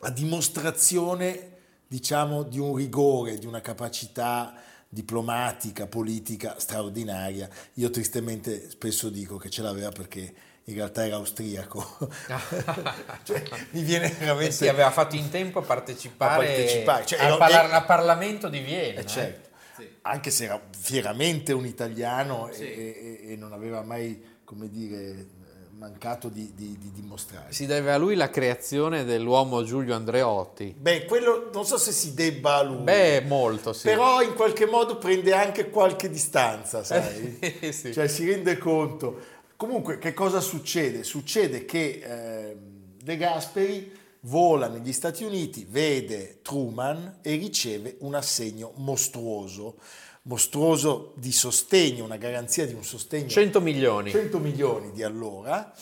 a 0.00 0.10
dimostrazione, 0.10 1.58
diciamo, 1.86 2.42
di 2.42 2.58
un 2.58 2.74
rigore, 2.76 3.38
di 3.38 3.46
una 3.46 3.60
capacità 3.60 4.54
diplomatica, 4.88 5.86
politica 5.86 6.58
straordinaria. 6.58 7.48
Io 7.74 7.90
tristemente 7.90 8.70
spesso 8.70 9.08
dico 9.08 9.36
che 9.36 9.50
ce 9.50 9.62
l'aveva 9.62 9.90
perché 9.90 10.34
in 10.64 10.74
realtà 10.74 11.06
era 11.06 11.16
austriaco. 11.16 12.08
Cioè, 13.22 13.42
mi 13.70 13.82
viene 13.82 14.08
veramente... 14.10 14.48
Eh 14.48 14.52
sì, 14.52 14.68
aveva 14.68 14.90
fatto 14.90 15.16
in 15.16 15.28
tempo 15.30 15.60
a 15.60 15.62
partecipare, 15.62 16.32
A 16.32 16.46
partecipare, 16.46 17.06
cioè, 17.06 17.24
al, 17.24 17.38
parla- 17.38 17.68
eh, 17.68 17.74
al 17.74 17.86
Parlamento 17.86 18.48
di 18.48 18.60
Vienna. 18.60 19.00
Eh, 19.00 19.02
eh. 19.02 19.06
certo. 19.06 19.48
Anche 20.02 20.30
se 20.30 20.44
era 20.44 20.60
fieramente 20.76 21.52
un 21.52 21.66
italiano 21.66 22.48
e- 22.50 23.20
e, 23.22 23.32
e 23.32 23.36
non 23.36 23.52
aveva 23.52 23.82
mai, 23.82 24.38
come 24.44 24.68
dire, 24.68 24.96
eh, 24.96 25.26
mancato 25.80 26.28
di, 26.28 26.52
di- 26.54 26.76
di 26.78 26.92
dimostrare. 26.92 27.52
Si 27.52 27.64
deve 27.64 27.90
a 27.90 27.96
lui 27.96 28.14
la 28.14 28.28
creazione 28.28 29.04
dell'uomo 29.04 29.64
Giulio 29.64 29.94
Andreotti. 29.94 30.74
Beh, 30.78 31.06
quello 31.06 31.48
non 31.52 31.64
so 31.64 31.78
se 31.78 31.90
si 31.90 32.12
debba 32.12 32.56
a 32.56 32.62
lui, 32.62 32.82
Beh, 32.82 33.22
molto, 33.22 33.72
sì. 33.72 33.88
però 33.88 34.20
in 34.20 34.34
qualche 34.34 34.66
modo 34.66 34.98
prende 34.98 35.32
anche 35.32 35.70
qualche 35.70 36.10
distanza, 36.10 36.84
sai? 36.84 37.38
Eh, 37.40 37.72
sì. 37.72 37.94
Cioè 37.94 38.06
si 38.08 38.28
rende 38.30 38.58
conto. 38.58 39.38
Comunque, 39.56 39.98
che 39.98 40.12
cosa 40.12 40.40
succede? 40.40 41.02
Succede 41.02 41.64
che 41.64 42.00
ehm, 42.04 42.56
De 43.02 43.16
Gasperi 43.16 43.98
vola 44.24 44.68
negli 44.68 44.92
Stati 44.92 45.24
Uniti, 45.24 45.66
vede 45.68 46.40
Truman 46.42 47.20
e 47.22 47.36
riceve 47.36 47.96
un 48.00 48.14
assegno 48.14 48.72
mostruoso, 48.76 49.76
mostruoso 50.22 51.12
di 51.16 51.32
sostegno, 51.32 52.04
una 52.04 52.16
garanzia 52.16 52.66
di 52.66 52.74
un 52.74 52.84
sostegno 52.84 53.28
100 53.28 53.60
milioni. 53.60 54.10
100 54.10 54.38
milioni 54.38 54.92
di 54.92 55.02
allora, 55.02 55.72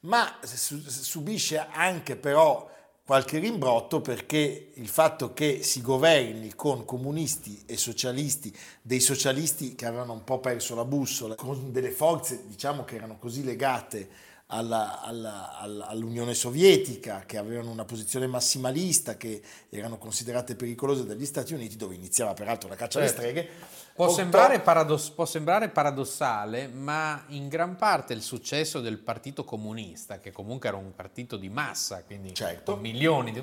ma 0.00 0.38
su- 0.44 0.80
subisce 0.86 1.58
anche 1.58 2.16
però 2.16 2.72
qualche 3.04 3.38
rimbrotto 3.38 4.00
perché 4.00 4.72
il 4.74 4.88
fatto 4.88 5.32
che 5.32 5.62
si 5.62 5.80
governi 5.80 6.54
con 6.54 6.84
comunisti 6.84 7.62
e 7.64 7.76
socialisti, 7.76 8.52
dei 8.82 9.00
socialisti 9.00 9.74
che 9.76 9.86
avevano 9.86 10.12
un 10.12 10.24
po' 10.24 10.40
perso 10.40 10.74
la 10.74 10.84
bussola, 10.84 11.36
con 11.36 11.70
delle 11.70 11.90
forze 11.92 12.42
diciamo 12.46 12.84
che 12.84 12.96
erano 12.96 13.16
così 13.18 13.44
legate 13.44 14.08
alla- 14.48 15.00
alla- 15.02 15.56
alla- 15.56 15.86
all'Unione 15.86 16.34
Sovietica, 16.34 17.24
che 17.26 17.36
avevano 17.36 17.70
una 17.70 17.84
posizione 17.84 18.26
massimalista, 18.26 19.16
che 19.16 19.40
erano 19.70 19.98
considerate 19.98 20.54
pericolose 20.56 21.04
dagli 21.06 21.26
Stati 21.26 21.54
Uniti, 21.54 21.76
dove 21.76 21.94
iniziava 21.94 22.32
peraltro 22.34 22.68
la 22.68 22.76
caccia 22.76 22.98
alle 22.98 23.06
Certo. 23.08 23.22
streghe. 23.22 23.48
Può 23.96 24.10
sembrare, 24.10 24.60
paradoss- 24.60 25.08
può 25.10 25.24
sembrare 25.24 25.70
paradossale, 25.70 26.68
ma 26.68 27.24
in 27.28 27.48
gran 27.48 27.76
parte 27.76 28.12
il 28.12 28.20
successo 28.20 28.80
del 28.80 28.98
Partito 28.98 29.42
Comunista, 29.42 30.20
che 30.20 30.32
comunque 30.32 30.68
era 30.68 30.76
un 30.76 30.94
partito 30.94 31.38
di 31.38 31.48
massa, 31.48 32.02
quindi 32.04 32.34
Certo. 32.34 32.72
con 32.72 32.80
milioni, 32.82 33.32
di- 33.32 33.42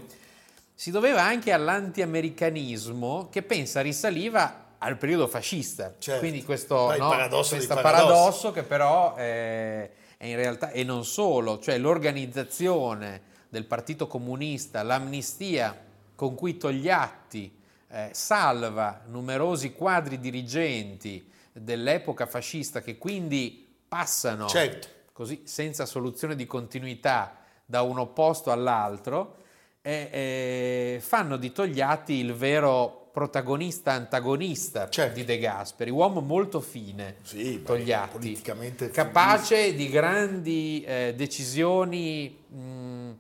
si 0.75 0.91
doveva 0.91 1.23
anche 1.23 1.51
all'antiamericanismo 1.51 3.29
che 3.31 3.41
pensa 3.41 3.81
risaliva 3.81 4.75
al 4.77 4.97
periodo 4.97 5.27
fascista. 5.27 5.95
Certo. 5.97 6.19
Quindi 6.19 6.43
questo, 6.43 6.85
Ma 6.87 6.95
il 6.95 7.01
no, 7.01 7.09
paradosso 7.09 7.55
questo 7.55 7.73
paradossi. 7.73 8.05
paradosso 8.13 8.51
che 8.51 8.63
però 8.63 9.15
eh, 9.17 9.91
è 10.17 10.25
in 10.27 10.35
realtà, 10.35 10.69
e 10.69 10.83
non 10.83 11.03
solo, 11.03 11.57
cioè 11.59 11.77
l'organizzazione 11.79 13.21
del 13.49 13.65
Partito 13.65 14.05
Comunista, 14.07 14.83
l'amnistia 14.83 15.75
con 16.15 16.35
cui 16.35 16.57
Togliatti 16.57 17.61
eh, 17.93 18.09
salva 18.11 19.01
numerosi 19.07 19.71
quadri 19.73 20.19
dirigenti 20.19 21.29
dell'epoca 21.51 22.25
fascista 22.25 22.81
che 22.81 22.97
quindi 22.97 23.67
passano 23.87 24.47
Certo. 24.47 24.87
così 25.11 25.41
senza 25.43 25.85
soluzione 25.85 26.35
di 26.35 26.47
continuità 26.47 27.37
da 27.65 27.83
un 27.83 27.99
opposto 27.99 28.51
all'altro, 28.51 29.37
eh, 29.83 30.09
eh, 30.11 30.99
fanno 31.01 31.37
di 31.37 31.51
Togliatti 31.51 32.13
il 32.13 32.33
vero 32.33 33.09
protagonista 33.13 33.91
antagonista 33.91 34.89
Certo. 34.89 35.13
di 35.13 35.23
De 35.23 35.37
Gasperi, 35.37 35.91
uomo 35.91 36.19
molto 36.19 36.59
fine, 36.61 37.17
Sì, 37.21 37.61
Togliatti, 37.61 38.17
politicamente 38.17 38.89
capace 38.89 39.75
di 39.75 39.87
grandi 39.89 40.83
eh, 40.83 41.13
decisioni 41.15 42.35
mh, 42.47 43.11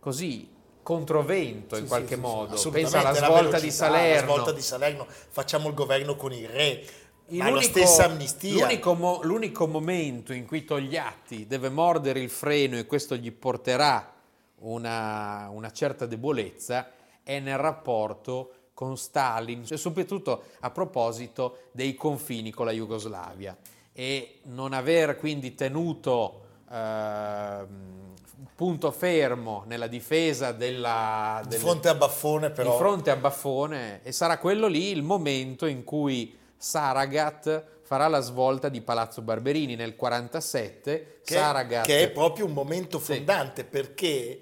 così 0.00 0.48
controvento 0.82 1.76
in 1.76 1.82
Sì, 1.82 1.88
qualche 1.88 2.08
sì, 2.08 2.14
sì, 2.14 2.20
modo. 2.20 2.54
assolutamente, 2.54 2.90
Pensa 2.92 2.98
alla 3.08 3.20
la 3.20 3.26
svolta 3.26 3.42
di 3.42 3.62
velocità, 3.62 3.88
La 3.88 3.96
Salerno. 3.96 4.32
svolta 4.32 4.52
di 4.52 4.60
Salerno, 4.62 5.06
facciamo 5.08 5.68
il 5.68 5.74
governo 5.74 6.16
con 6.16 6.32
il 6.32 6.48
re, 6.48 6.84
ma 7.28 7.44
la 7.44 7.50
L'unico- 7.50 7.70
stessa 7.70 8.04
amnistia. 8.06 8.66
L'unico, 8.66 8.94
mo- 8.94 9.20
l'unico 9.22 9.66
momento 9.66 10.32
in 10.32 10.44
cui 10.46 10.64
Togliatti 10.64 11.46
deve 11.46 11.68
mordere 11.68 12.20
il 12.20 12.30
freno 12.30 12.76
e 12.76 12.86
questo 12.86 13.16
gli 13.16 13.30
porterà 13.32 14.12
una, 14.56 15.48
una 15.50 15.70
certa 15.72 16.06
debolezza 16.06 16.90
è 17.22 17.38
nel 17.38 17.58
rapporto 17.58 18.54
con 18.74 18.96
Stalin, 18.96 19.64
e 19.70 19.76
soprattutto 19.76 20.44
a 20.60 20.70
proposito 20.70 21.68
dei 21.72 21.94
confini 21.94 22.50
con 22.50 22.66
la 22.66 22.72
Jugoslavia. 22.72 23.56
E 23.92 24.40
non 24.44 24.72
aver 24.72 25.16
quindi 25.18 25.54
tenuto 25.54 26.40
ehm, 26.70 28.11
punto 28.54 28.90
fermo 28.90 29.64
nella 29.66 29.86
difesa 29.86 30.52
della, 30.52 31.40
Di 31.42 31.48
del- 31.50 31.60
fronte 31.60 31.88
a 31.88 31.94
Baffone 31.94 32.50
però... 32.50 32.70
di 32.72 32.76
fronte 32.76 33.10
a 33.10 33.16
Baffone 33.16 34.00
e 34.02 34.12
sarà 34.12 34.38
quello 34.38 34.66
lì 34.66 34.90
il 34.90 35.02
momento 35.02 35.66
in 35.66 35.84
cui 35.84 36.36
Saragat 36.56 37.64
farà 37.82 38.08
la 38.08 38.20
svolta 38.20 38.68
di 38.68 38.80
Palazzo 38.80 39.20
Barberini 39.22 39.74
nel 39.76 39.96
47 39.96 41.20
che, 41.24 41.34
Saragat 41.34 41.84
che 41.84 42.02
è 42.04 42.10
proprio 42.10 42.46
un 42.46 42.52
momento 42.52 42.98
Sì. 42.98 43.14
fondante 43.16 43.64
perché 43.64 44.40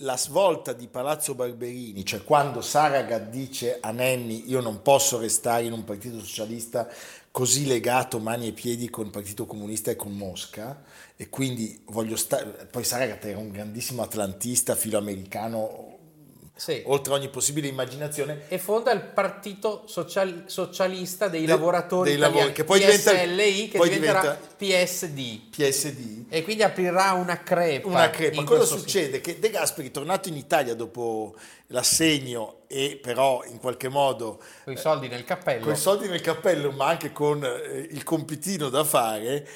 la 0.00 0.16
svolta 0.18 0.74
di 0.74 0.88
Palazzo 0.88 1.34
Barberini, 1.34 2.04
cioè 2.04 2.22
quando 2.22 2.60
Saragat 2.60 3.28
dice 3.30 3.78
a 3.80 3.90
Nenni 3.92 4.48
io 4.50 4.60
non 4.60 4.82
posso 4.82 5.18
restare 5.18 5.64
in 5.64 5.72
un 5.72 5.84
partito 5.84 6.18
socialista 6.20 6.86
così 7.30 7.66
legato 7.66 8.18
mani 8.18 8.48
e 8.48 8.52
piedi 8.52 8.88
con 8.90 9.06
il 9.06 9.10
Partito 9.10 9.46
Comunista 9.46 9.90
e 9.90 9.96
con 9.96 10.12
Mosca 10.12 10.82
e 11.16 11.28
quindi 11.30 11.80
voglio 11.86 12.16
stare, 12.16 12.68
poi 12.70 12.84
Saragat 12.84 13.24
era 13.24 13.38
un 13.38 13.50
grandissimo 13.50 14.02
atlantista 14.02 14.74
filoamericano 14.74 15.94
sì. 16.54 16.82
oltre 16.86 17.12
ogni 17.12 17.28
possibile 17.28 17.68
immaginazione 17.68 18.42
e 18.48 18.58
fonda 18.58 18.90
il 18.92 19.00
partito 19.02 19.84
social- 19.86 20.44
socialista 20.46 21.28
dei 21.28 21.44
De- 21.44 21.54
diventatori 21.54 22.10
dei 22.10 22.18
lavori, 22.18 22.48
italiani 22.50 22.54
che 22.54 22.64
poi 22.64 22.78
diventa- 22.78 23.12
PSLI 23.12 23.68
che 23.68 23.78
poi 23.78 23.88
diventerà 23.88 24.20
diventa- 24.20 24.54
PSD 24.56 25.40
PSD 25.50 26.24
e 26.28 26.42
quindi 26.42 26.62
aprirà 26.62 27.12
una 27.12 27.42
crepa 27.42 27.88
Una 27.88 28.10
crepa. 28.10 28.42
Cosa 28.44 28.64
succede? 28.64 29.20
Che 29.20 29.38
De 29.38 29.50
Gasperi, 29.50 29.90
tornato 29.90 30.28
in 30.28 30.36
Italia 30.36 30.74
dopo 30.74 31.34
l'assegno 31.68 32.60
e 32.66 32.98
però 33.00 33.42
in 33.46 33.58
qualche 33.58 33.88
modo 33.88 34.40
con 34.64 34.72
i 34.72 34.76
soldi 34.76 35.08
nel 35.08 35.24
cappello 35.24 35.64
con 35.64 35.72
i 35.72 35.76
soldi 35.76 36.08
nel 36.08 36.20
cappello, 36.20 36.70
ma 36.72 36.86
anche 36.88 37.12
con 37.12 37.44
eh, 37.44 37.88
il 37.90 38.02
compitino 38.02 38.68
da 38.68 38.82
fare, 38.84 39.46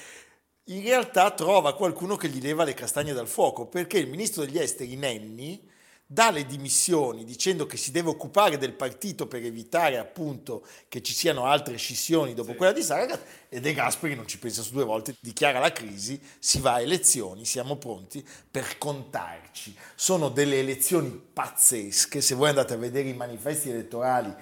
in 0.64 0.82
realtà 0.82 1.30
trova 1.32 1.74
qualcuno 1.74 2.16
che 2.16 2.28
gli 2.28 2.40
leva 2.40 2.64
le 2.64 2.74
castagne 2.74 3.12
dal 3.12 3.28
fuoco, 3.28 3.66
perché 3.66 3.98
il 3.98 4.08
ministro 4.08 4.44
degli 4.44 4.58
esteri 4.58 4.96
Nenni 4.96 5.68
dà 6.12 6.32
le 6.32 6.44
dimissioni 6.44 7.24
dicendo 7.24 7.66
che 7.66 7.76
si 7.76 7.92
deve 7.92 8.08
occupare 8.08 8.58
del 8.58 8.72
partito 8.72 9.28
per 9.28 9.44
evitare 9.44 9.96
appunto 9.96 10.66
che 10.88 11.02
ci 11.02 11.12
siano 11.12 11.44
altre 11.44 11.76
scissioni 11.76 12.34
dopo 12.34 12.54
quella 12.54 12.72
di 12.72 12.82
Saragat 12.82 13.20
e 13.48 13.60
De 13.60 13.72
Gasperi 13.72 14.16
non 14.16 14.26
ci 14.26 14.40
pensa 14.40 14.62
su 14.62 14.72
due 14.72 14.82
volte, 14.82 15.14
dichiara 15.20 15.60
la 15.60 15.70
crisi, 15.70 16.20
si 16.40 16.58
va 16.58 16.74
a 16.74 16.80
elezioni, 16.80 17.44
siamo 17.44 17.76
pronti 17.76 18.26
per 18.50 18.76
contarci. 18.76 19.72
Sono 19.94 20.30
delle 20.30 20.58
elezioni 20.58 21.10
pazzesche, 21.32 22.20
se 22.20 22.34
voi 22.34 22.48
andate 22.48 22.74
a 22.74 22.78
vedere 22.78 23.08
i 23.08 23.14
manifesti 23.14 23.70
elettorali 23.70 24.34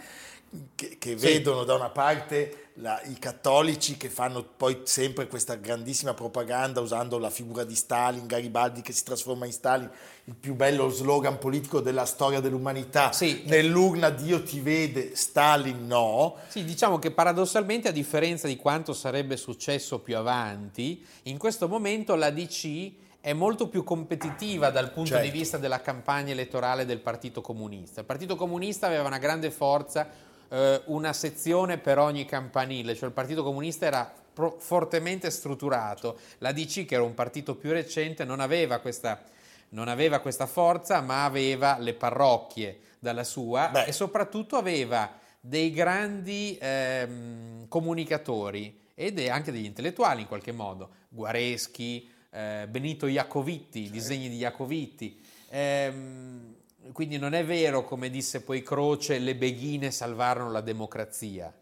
che, 0.74 0.96
che 0.96 1.16
vedono 1.16 1.64
da 1.64 1.74
una 1.74 1.90
parte 1.90 2.67
la- 2.80 3.00
i 3.06 3.18
cattolici 3.18 3.96
che 3.96 4.08
fanno 4.08 4.42
poi 4.42 4.82
sempre 4.84 5.26
questa 5.26 5.56
grandissima 5.56 6.14
propaganda 6.14 6.80
usando 6.80 7.18
la 7.18 7.30
figura 7.30 7.64
di 7.64 7.74
Stalin, 7.74 8.26
Garibaldi 8.26 8.82
che 8.82 8.92
si 8.92 9.02
trasforma 9.04 9.46
in 9.46 9.52
Stalin, 9.52 9.90
il 10.24 10.34
più 10.34 10.54
bello 10.54 10.88
slogan 10.88 11.38
politico 11.38 11.80
della 11.80 12.04
storia 12.04 12.40
dell'umanità. 12.40 13.12
Sì. 13.12 13.42
Nell'urna 13.46 14.10
Dio 14.10 14.42
ti 14.42 14.60
vede, 14.60 15.16
Stalin 15.16 15.86
no. 15.86 16.36
Sì, 16.48 16.64
diciamo 16.64 16.98
che 16.98 17.10
paradossalmente, 17.10 17.88
a 17.88 17.92
differenza 17.92 18.46
di 18.46 18.56
quanto 18.56 18.92
sarebbe 18.92 19.36
successo 19.36 19.98
più 19.98 20.16
avanti, 20.16 21.04
in 21.24 21.38
questo 21.38 21.68
momento 21.68 22.14
la 22.14 22.30
DC 22.30 22.92
è 23.20 23.32
molto 23.32 23.68
più 23.68 23.82
competitiva 23.82 24.70
dal 24.70 24.92
punto 24.92 25.10
Certo. 25.10 25.24
di 25.24 25.36
vista 25.36 25.58
della 25.58 25.80
campagna 25.80 26.30
elettorale 26.32 26.84
del 26.86 27.00
Partito 27.00 27.40
Comunista. 27.40 28.00
Il 28.00 28.06
Partito 28.06 28.36
Comunista 28.36 28.86
aveva 28.86 29.06
una 29.08 29.18
grande 29.18 29.50
forza, 29.50 30.08
eh, 30.48 30.82
una 30.86 31.12
sezione 31.12 31.78
per 31.78 31.98
ogni 31.98 32.24
campanile, 32.24 32.94
cioè 32.94 33.08
il 33.08 33.14
Partito 33.14 33.42
Comunista 33.42 33.86
era 33.86 34.12
pro- 34.32 34.56
fortemente 34.58 35.30
strutturato. 35.30 36.18
La 36.38 36.52
DC, 36.52 36.84
che 36.84 36.94
era 36.94 37.02
un 37.02 37.14
partito 37.14 37.54
più 37.56 37.70
recente, 37.72 38.24
non 38.24 38.40
aveva 38.40 38.78
questa, 38.78 39.22
non 39.70 39.88
aveva 39.88 40.20
questa 40.20 40.46
forza, 40.46 41.00
ma 41.00 41.24
aveva 41.24 41.76
le 41.78 41.94
parrocchie 41.94 42.80
dalla 42.98 43.24
sua 43.24 43.68
Beh. 43.72 43.84
e 43.84 43.92
soprattutto 43.92 44.56
aveva 44.56 45.10
dei 45.40 45.70
grandi 45.70 46.58
ehm, 46.60 47.68
comunicatori 47.68 48.86
ed 48.94 49.18
anche 49.28 49.52
degli 49.52 49.64
intellettuali 49.64 50.22
in 50.22 50.26
qualche 50.26 50.52
modo, 50.52 50.90
Guareschi, 51.08 52.10
eh, 52.30 52.66
Benito 52.68 53.06
Iacovitti, 53.06 53.84
i 53.84 53.90
disegni 53.90 54.28
di 54.28 54.38
Iacovitti. 54.38 55.20
Ehm, 55.50 56.56
quindi 56.92 57.18
non 57.18 57.34
è 57.34 57.44
vero, 57.44 57.84
come 57.84 58.10
disse 58.10 58.42
poi 58.42 58.62
Croce, 58.62 59.18
le 59.18 59.34
beghine 59.34 59.90
salvarono 59.90 60.50
la 60.50 60.60
democrazia. 60.60 61.52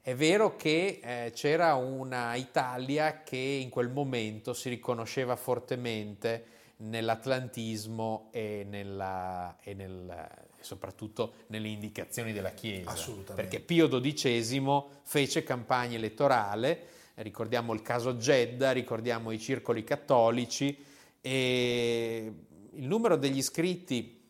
È 0.00 0.14
vero 0.14 0.56
che 0.56 1.00
eh, 1.02 1.32
c'era 1.34 1.74
una 1.74 2.34
Italia 2.34 3.22
che 3.22 3.36
in 3.36 3.70
quel 3.70 3.88
momento 3.88 4.52
si 4.52 4.68
riconosceva 4.68 5.34
fortemente 5.34 6.44
nell'atlantismo 6.76 8.28
e, 8.30 8.66
nella- 8.68 9.56
e 9.62 9.72
nel- 9.74 10.28
soprattutto 10.60 11.34
nelle 11.46 11.68
indicazioni 11.68 12.32
della 12.32 12.50
Chiesa. 12.50 12.90
Assolutamente. 12.90 13.34
Perché 13.34 13.60
Pio 13.60 13.88
XII 13.88 14.82
fece 15.02 15.42
campagna 15.42 15.96
elettorale, 15.96 16.86
ricordiamo 17.16 17.72
il 17.72 17.80
caso 17.80 18.16
Gedda, 18.16 18.72
ricordiamo 18.72 19.30
i 19.30 19.38
circoli 19.38 19.84
cattolici 19.84 20.76
e 21.20 22.32
il 22.72 22.86
numero 22.86 23.16
degli 23.16 23.38
iscritti 23.38 24.20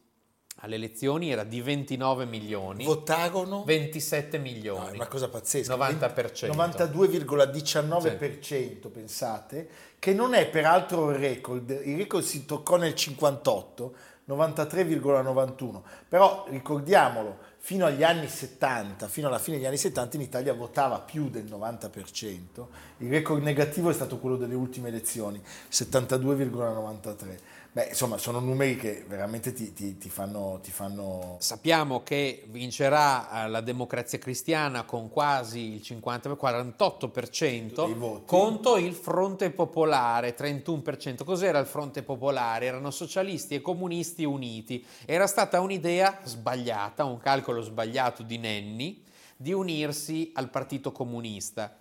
alle 0.65 0.77
elezioni 0.77 1.31
era 1.31 1.45
di 1.45 1.61
29 1.61 2.25
milioni, 2.25 2.85
Votarono 2.85 3.63
27 3.65 4.39
No, 4.39 4.43
è 4.43 4.47
milioni. 4.47 4.97
una 4.97 5.07
cosa 5.07 5.29
pazzesca. 5.29 5.77
90%. 5.77 6.51
92,19%, 6.51 8.91
pensate, 8.91 9.69
che 9.99 10.13
non 10.13 10.35
è 10.35 10.47
peraltro 10.49 11.11
il 11.11 11.17
record. 11.19 11.71
Il 11.85 11.97
record 11.97 12.25
si 12.25 12.45
toccò 12.47 12.77
nel 12.77 12.95
58, 12.95 13.95
93,91. 14.29 15.81
Però 16.09 16.47
ricordiamolo, 16.49 17.39
fino 17.59 17.87
agli 17.87 18.03
anni 18.03 18.29
70, 18.29 19.09
fino 19.09 19.29
alla 19.29 19.39
fine 19.39 19.57
degli 19.59 19.67
anni 19.67 19.77
70 19.77 20.17
in 20.17 20.23
Italia 20.23 20.55
votava 20.55 20.99
più 21.01 21.29
del 21.29 21.45
90%. 21.45 22.67
Il 22.99 23.11
record 23.11 23.43
negativo 23.43 23.91
è 23.91 23.95
stato 23.95 24.19
quello 24.19 24.37
delle 24.37 24.55
ultime 24.55 24.89
elezioni, 24.89 25.43
72,93. 25.71 27.39
Beh, 27.75 27.87
insomma, 27.89 28.19
sono 28.19 28.39
numeri 28.39 28.77
che 28.77 29.05
veramente 29.09 29.53
ti, 29.53 29.73
ti- 29.73 29.99
ti 29.99 30.09
fanno, 30.09 30.61
ti 30.63 30.71
fanno 30.71 31.39
Sappiamo 31.41 32.05
che 32.05 32.45
vincerà 32.47 33.47
eh, 33.47 33.49
la 33.49 33.61
democrazia 33.61 34.17
cristiana 34.19 34.85
con 34.85 35.11
quasi 35.11 35.73
il 35.75 35.83
50, 35.83 36.31
48% 36.31 37.85
Dei 37.85 37.95
voti. 37.95 38.23
contro 38.27 38.77
il 38.77 38.95
fronte 38.95 39.51
popolare 39.51 40.37
31%. 40.37 41.25
Cos'era 41.25 41.59
il 41.59 41.67
fronte 41.67 42.05
popolare? 42.05 42.67
Erano 42.67 42.93
socialisti 42.93 43.57
e 43.57 43.61
comunisti 43.61 44.23
uniti. 44.23 44.87
Era 45.05 45.27
stata 45.27 45.61
un'idea 45.61 46.21
sbagliata, 46.23 47.03
un 47.03 47.19
calcolo 47.19 47.61
sbagliato 47.61 48.23
di 48.23 48.39
Nenni 48.39 49.03
di 49.37 49.53
unirsi 49.53 50.31
al 50.35 50.49
Partito 50.49 50.93
Comunista. 50.93 51.77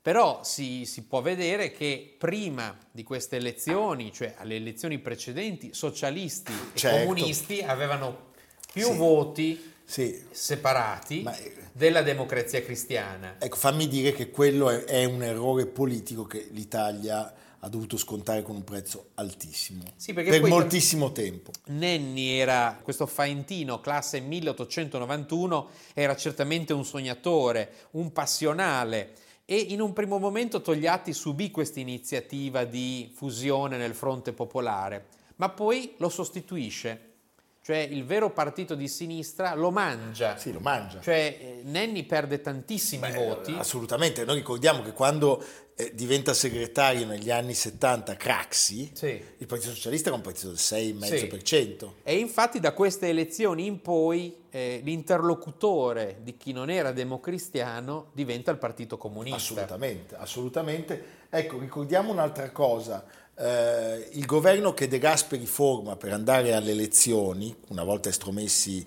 Però 0.00 0.42
si, 0.44 0.84
si 0.86 1.02
può 1.02 1.20
vedere 1.20 1.70
che 1.72 2.14
prima 2.18 2.76
di 2.90 3.02
queste 3.02 3.36
elezioni, 3.36 4.12
cioè 4.12 4.34
alle 4.38 4.54
elezioni 4.56 4.98
precedenti, 5.00 5.70
socialisti 5.74 6.52
Certo. 6.74 6.96
e 6.96 7.04
comunisti 7.04 7.60
avevano 7.62 8.26
più 8.72 8.86
Sì. 8.86 8.96
voti 8.96 9.72
Sì, 9.84 10.22
separati 10.30 11.22
Ma- 11.22 11.36
eh, 11.36 11.54
della 11.72 12.02
democrazia 12.02 12.62
cristiana. 12.62 13.36
Ecco, 13.38 13.56
fammi 13.56 13.88
dire 13.88 14.12
che 14.12 14.30
quello 14.30 14.70
è, 14.70 14.84
è 14.84 15.04
un 15.04 15.22
errore 15.22 15.66
politico 15.66 16.24
che 16.24 16.46
l'Italia 16.52 17.34
ha 17.60 17.68
dovuto 17.68 17.96
scontare 17.96 18.42
con 18.42 18.54
un 18.54 18.62
prezzo 18.64 19.08
altissimo 19.14 19.82
Sì, 19.96 20.12
per 20.12 20.24
poi- 20.40 20.48
moltissimo 20.48 21.10
tempo. 21.10 21.50
Nenni 21.66 22.38
era 22.38 22.78
questo 22.82 23.06
faentino, 23.06 23.80
classe 23.80 24.20
1891, 24.20 25.70
era 25.92 26.14
certamente 26.14 26.72
un 26.72 26.84
sognatore, 26.84 27.72
un 27.92 28.12
passionale 28.12 29.12
e 29.50 29.56
in 29.70 29.80
un 29.80 29.94
primo 29.94 30.18
momento 30.18 30.60
Togliatti 30.60 31.14
subì 31.14 31.50
questa 31.50 31.80
iniziativa 31.80 32.64
di 32.64 33.10
fusione 33.14 33.78
nel 33.78 33.94
fronte 33.94 34.34
popolare, 34.34 35.06
ma 35.36 35.48
poi 35.48 35.94
lo 35.96 36.10
sostituisce, 36.10 37.07
cioè 37.68 37.76
il 37.80 38.06
vero 38.06 38.30
partito 38.30 38.74
di 38.74 38.88
sinistra 38.88 39.52
lo 39.52 39.70
mangia, 39.70 40.38
Sì, 40.38 40.52
lo 40.52 40.60
mangia. 40.60 41.02
cioè 41.02 41.36
eh, 41.38 41.60
Nenni 41.64 42.04
perde 42.04 42.40
tantissimi 42.40 43.10
Beh, 43.10 43.26
voti. 43.26 43.52
Assolutamente, 43.58 44.24
noi 44.24 44.36
ricordiamo 44.36 44.80
che 44.82 44.92
quando 44.92 45.44
eh, 45.74 45.92
diventa 45.94 46.32
segretario 46.32 47.04
negli 47.04 47.30
anni 47.30 47.52
70 47.52 48.16
Craxi, 48.16 48.90
Sì. 48.94 49.22
il 49.36 49.46
Partito 49.46 49.72
Socialista 49.74 50.08
era 50.08 50.16
un 50.16 50.22
partito 50.22 50.46
del 50.46 50.56
6,5%. 50.56 51.90
E 52.04 52.16
infatti 52.16 52.58
da 52.58 52.72
queste 52.72 53.08
elezioni 53.08 53.66
in 53.66 53.82
poi 53.82 54.34
eh, 54.48 54.80
l'interlocutore 54.82 56.20
di 56.22 56.38
chi 56.38 56.52
non 56.52 56.70
era 56.70 56.90
democristiano 56.92 58.06
diventa 58.14 58.50
il 58.50 58.56
Partito 58.56 58.96
Comunista. 58.96 59.36
Assolutamente, 59.36 60.16
assolutamente. 60.16 61.04
Ecco, 61.28 61.58
ricordiamo 61.58 62.12
un'altra 62.12 62.50
cosa. 62.50 63.04
Eh, 63.40 64.08
il 64.14 64.26
governo 64.26 64.74
che 64.74 64.88
De 64.88 64.98
Gasperi 64.98 65.46
forma 65.46 65.94
per 65.94 66.12
andare 66.12 66.54
alle 66.54 66.72
elezioni, 66.72 67.54
una 67.68 67.84
volta 67.84 68.08
estromessi 68.08 68.84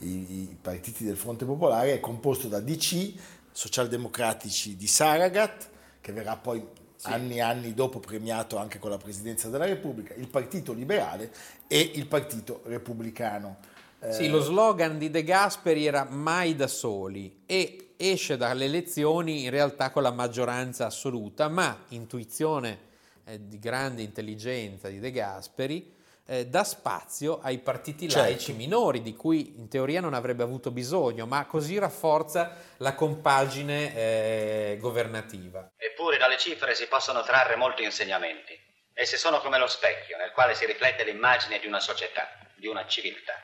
i, 0.00 0.06
i 0.06 0.56
partiti 0.60 1.04
del 1.04 1.16
Fronte 1.16 1.46
Popolare, 1.46 1.94
è 1.94 2.00
composto 2.00 2.48
da 2.48 2.60
DC, 2.60 3.14
socialdemocratici 3.50 4.76
di 4.76 4.86
Saragat, 4.86 5.70
che 6.02 6.12
verrà 6.12 6.36
poi 6.36 6.62
anni 7.04 7.36
e 7.36 7.40
anni 7.40 7.72
dopo 7.72 7.98
premiato 7.98 8.58
anche 8.58 8.78
con 8.78 8.90
la 8.90 8.98
Presidenza 8.98 9.48
della 9.48 9.64
Repubblica, 9.64 10.12
il 10.14 10.28
Partito 10.28 10.74
Liberale 10.74 11.32
e 11.66 11.92
il 11.94 12.06
Partito 12.06 12.60
Repubblicano. 12.64 13.56
Eh, 14.00 14.12
Sì, 14.12 14.28
lo 14.28 14.40
slogan 14.40 14.98
di 14.98 15.08
De 15.08 15.22
Gasperi 15.22 15.86
era 15.86 16.04
mai 16.04 16.54
da 16.54 16.66
soli 16.66 17.40
e 17.46 17.92
esce 17.96 18.36
dalle 18.36 18.66
elezioni 18.66 19.44
in 19.44 19.50
realtà 19.50 19.90
con 19.90 20.02
la 20.02 20.12
maggioranza 20.12 20.84
assoluta, 20.84 21.48
ma 21.48 21.84
intuizione 21.88 22.92
eh, 23.26 23.38
di 23.40 23.58
grande 23.58 24.02
intelligenza 24.02 24.88
di 24.88 25.00
De 25.00 25.10
Gasperi 25.10 26.02
eh, 26.26 26.46
dà 26.46 26.64
spazio 26.64 27.40
ai 27.42 27.58
partiti 27.58 28.08
Certo. 28.08 28.28
laici 28.28 28.52
minori 28.52 29.02
di 29.02 29.14
cui 29.14 29.58
in 29.58 29.68
teoria 29.68 30.00
non 30.00 30.14
avrebbe 30.14 30.42
avuto 30.42 30.70
bisogno, 30.70 31.26
ma 31.26 31.44
così 31.44 31.78
rafforza 31.78 32.56
la 32.78 32.94
compagine 32.94 33.94
eh, 33.94 34.76
governativa. 34.80 35.72
Eppure 35.76 36.16
dalle 36.16 36.38
cifre 36.38 36.74
si 36.74 36.86
possono 36.86 37.22
trarre 37.22 37.56
molti 37.56 37.82
insegnamenti. 37.82 38.58
Esse 38.94 39.16
sono 39.16 39.40
come 39.40 39.58
lo 39.58 39.66
specchio 39.66 40.16
nel 40.16 40.30
quale 40.30 40.54
si 40.54 40.64
riflette 40.66 41.04
l'immagine 41.04 41.58
di 41.58 41.66
una 41.66 41.80
società, 41.80 42.28
di 42.56 42.68
una 42.68 42.86
civiltà. 42.86 43.34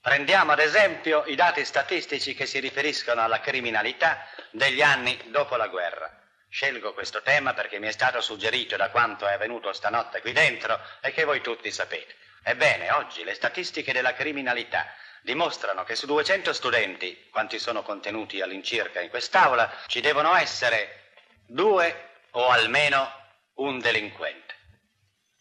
Prendiamo 0.00 0.52
ad 0.52 0.60
esempio 0.60 1.24
i 1.26 1.34
dati 1.34 1.62
statistici 1.64 2.32
che 2.34 2.46
si 2.46 2.58
riferiscono 2.58 3.20
alla 3.20 3.40
criminalità 3.40 4.24
degli 4.50 4.80
anni 4.80 5.18
dopo 5.30 5.56
la 5.56 5.68
guerra. 5.68 6.19
Scelgo 6.50 6.92
questo 6.94 7.22
tema 7.22 7.54
perché 7.54 7.78
mi 7.78 7.86
è 7.86 7.92
stato 7.92 8.20
suggerito 8.20 8.76
da 8.76 8.90
quanto 8.90 9.24
è 9.24 9.34
avvenuto 9.34 9.72
stanotte 9.72 10.20
qui 10.20 10.32
dentro 10.32 10.80
e 11.00 11.12
che 11.12 11.22
voi 11.22 11.40
tutti 11.40 11.70
sapete. 11.70 12.16
Ebbene, 12.42 12.90
oggi 12.90 13.22
le 13.22 13.34
statistiche 13.34 13.92
della 13.92 14.14
criminalità 14.14 14.92
dimostrano 15.22 15.84
che 15.84 15.94
su 15.94 16.06
200 16.06 16.52
studenti, 16.52 17.28
quanti 17.30 17.60
sono 17.60 17.82
contenuti 17.82 18.40
all'incirca 18.40 19.00
in 19.00 19.10
quest'aula, 19.10 19.72
ci 19.86 20.00
devono 20.00 20.34
essere 20.34 21.12
due 21.46 22.08
o 22.30 22.48
almeno 22.48 23.28
un 23.54 23.78
delinquente. 23.78 24.54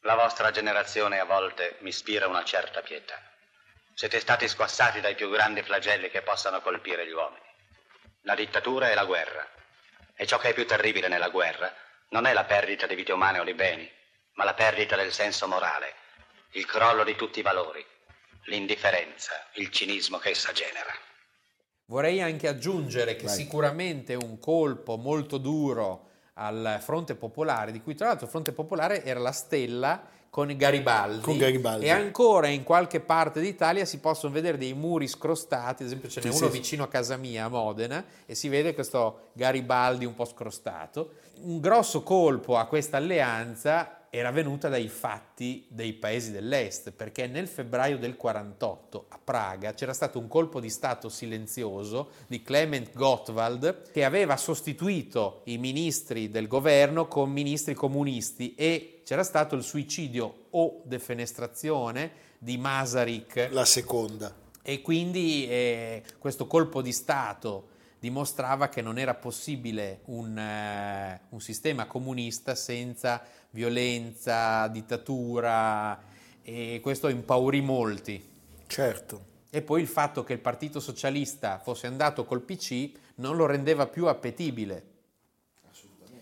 La 0.01 0.13
vostra 0.13 0.51
generazione 0.51 1.19
a 1.19 1.25
volte 1.25 1.77
mi 1.79 1.89
ispira 1.89 2.27
una 2.27 2.43
certa 2.43 2.81
pietà. 2.81 3.19
Siete 3.95 4.19
stati 4.19 4.47
squassati 4.47 5.01
dai 5.01 5.15
più 5.15 5.29
grandi 5.29 5.63
flagelli 5.63 6.09
che 6.11 6.21
possano 6.21 6.61
colpire 6.61 7.07
gli 7.07 7.11
uomini. 7.11 7.45
La 8.21 8.35
dittatura 8.35 8.91
e 8.91 8.93
la 8.93 9.05
guerra. 9.05 9.45
E 10.21 10.25
ciò 10.25 10.37
che 10.37 10.49
è 10.49 10.53
più 10.53 10.67
terribile 10.67 11.07
nella 11.07 11.29
guerra 11.29 11.73
non 12.09 12.25
è 12.25 12.33
la 12.33 12.43
perdita 12.43 12.85
di 12.85 12.93
vite 12.93 13.13
umane 13.13 13.39
o 13.39 13.45
di 13.45 13.53
beni, 13.53 13.89
ma 14.33 14.43
la 14.43 14.53
perdita 14.53 14.97
del 14.97 15.13
senso 15.13 15.47
morale, 15.47 15.93
il 16.51 16.65
crollo 16.65 17.05
di 17.05 17.15
tutti 17.15 17.39
i 17.39 17.41
valori, 17.41 17.85
l'indifferenza, 18.47 19.31
il 19.53 19.69
cinismo 19.69 20.17
che 20.17 20.31
essa 20.31 20.51
genera. 20.51 20.91
Vorrei 21.85 22.21
anche 22.21 22.49
aggiungere 22.49 23.15
che 23.15 23.27
Vai. 23.27 23.33
sicuramente 23.33 24.15
un 24.15 24.39
colpo 24.39 24.97
molto 24.97 25.37
duro 25.37 26.09
al 26.33 26.79
Fronte 26.81 27.15
Popolare, 27.15 27.71
di 27.71 27.81
cui 27.81 27.95
tra 27.95 28.07
l'altro 28.07 28.25
il 28.25 28.31
Fronte 28.31 28.51
Popolare 28.51 29.05
era 29.05 29.21
la 29.21 29.31
stella 29.31 30.03
con 30.29 30.55
Garibaldi. 30.55 31.21
Con 31.21 31.37
Garibaldi. 31.37 31.85
E 31.85 31.89
ancora 31.89 32.47
in 32.47 32.63
qualche 32.63 32.99
parte 32.99 33.41
d'Italia 33.41 33.85
si 33.85 33.99
possono 33.99 34.33
vedere 34.33 34.57
dei 34.57 34.73
muri 34.73 35.07
scrostati, 35.07 35.83
ad 35.83 35.87
esempio 35.87 36.09
ce 36.09 36.21
n'è 36.21 36.31
Sì, 36.31 36.37
uno 36.37 36.51
sì, 36.51 36.57
vicino 36.57 36.83
a 36.83 36.87
casa 36.87 37.17
mia, 37.17 37.45
a 37.45 37.49
Modena, 37.49 38.03
e 38.25 38.35
si 38.35 38.47
vede 38.47 38.73
questo 38.73 39.29
Garibaldi 39.33 40.05
un 40.05 40.13
po' 40.13 40.25
scrostato. 40.25 41.11
Un 41.41 41.59
grosso 41.59 42.03
colpo 42.03 42.57
a 42.57 42.65
questa 42.65 42.97
alleanza 42.97 43.98
era 44.09 44.31
venuta 44.31 44.69
dai 44.69 44.87
fatti 44.87 45.65
dei 45.69 45.93
paesi 45.93 46.31
dell'est, 46.31 46.91
perché 46.91 47.27
nel 47.27 47.47
febbraio 47.47 47.97
del 47.97 48.15
48 48.15 49.05
a 49.09 49.19
Praga 49.23 49.73
c'era 49.73 49.93
stato 49.93 50.19
un 50.19 50.27
colpo 50.27 50.59
di 50.59 50.69
stato 50.69 51.09
silenzioso 51.09 52.11
di 52.27 52.41
Clement 52.41 52.91
Gottwald 52.93 53.91
che 53.91 54.03
aveva 54.03 54.37
sostituito 54.37 55.41
i 55.45 55.57
ministri 55.57 56.29
del 56.29 56.47
governo 56.47 57.07
con 57.07 57.31
ministri 57.31 57.73
comunisti 57.73 58.55
e 58.55 59.01
c'era 59.05 59.23
stato 59.23 59.55
il 59.55 59.63
suicidio 59.63 60.45
o 60.51 60.81
defenestrazione 60.85 62.11
di 62.37 62.57
Masaryk. 62.57 63.49
La 63.51 63.65
seconda. 63.65 64.33
E 64.61 64.81
quindi 64.81 65.47
eh, 65.47 66.03
questo 66.17 66.47
colpo 66.47 66.81
di 66.81 66.91
Stato 66.91 67.77
dimostrava 67.99 68.69
che 68.69 68.81
non 68.81 68.97
era 68.97 69.13
possibile 69.13 70.01
un, 70.05 70.37
eh, 70.37 71.21
un 71.29 71.41
sistema 71.41 71.85
comunista 71.85 72.55
senza 72.55 73.21
violenza, 73.51 74.67
dittatura 74.67 76.01
e 76.41 76.79
questo 76.81 77.09
impaurì 77.09 77.61
molti. 77.61 78.27
Certo. 78.67 79.27
E 79.49 79.61
poi 79.61 79.81
il 79.81 79.87
fatto 79.87 80.23
che 80.23 80.33
il 80.33 80.39
Partito 80.39 80.79
Socialista 80.79 81.59
fosse 81.59 81.87
andato 81.87 82.23
col 82.23 82.41
PC 82.41 82.91
non 83.15 83.35
lo 83.35 83.45
rendeva 83.45 83.87
più 83.87 84.07
appetibile. 84.07 84.85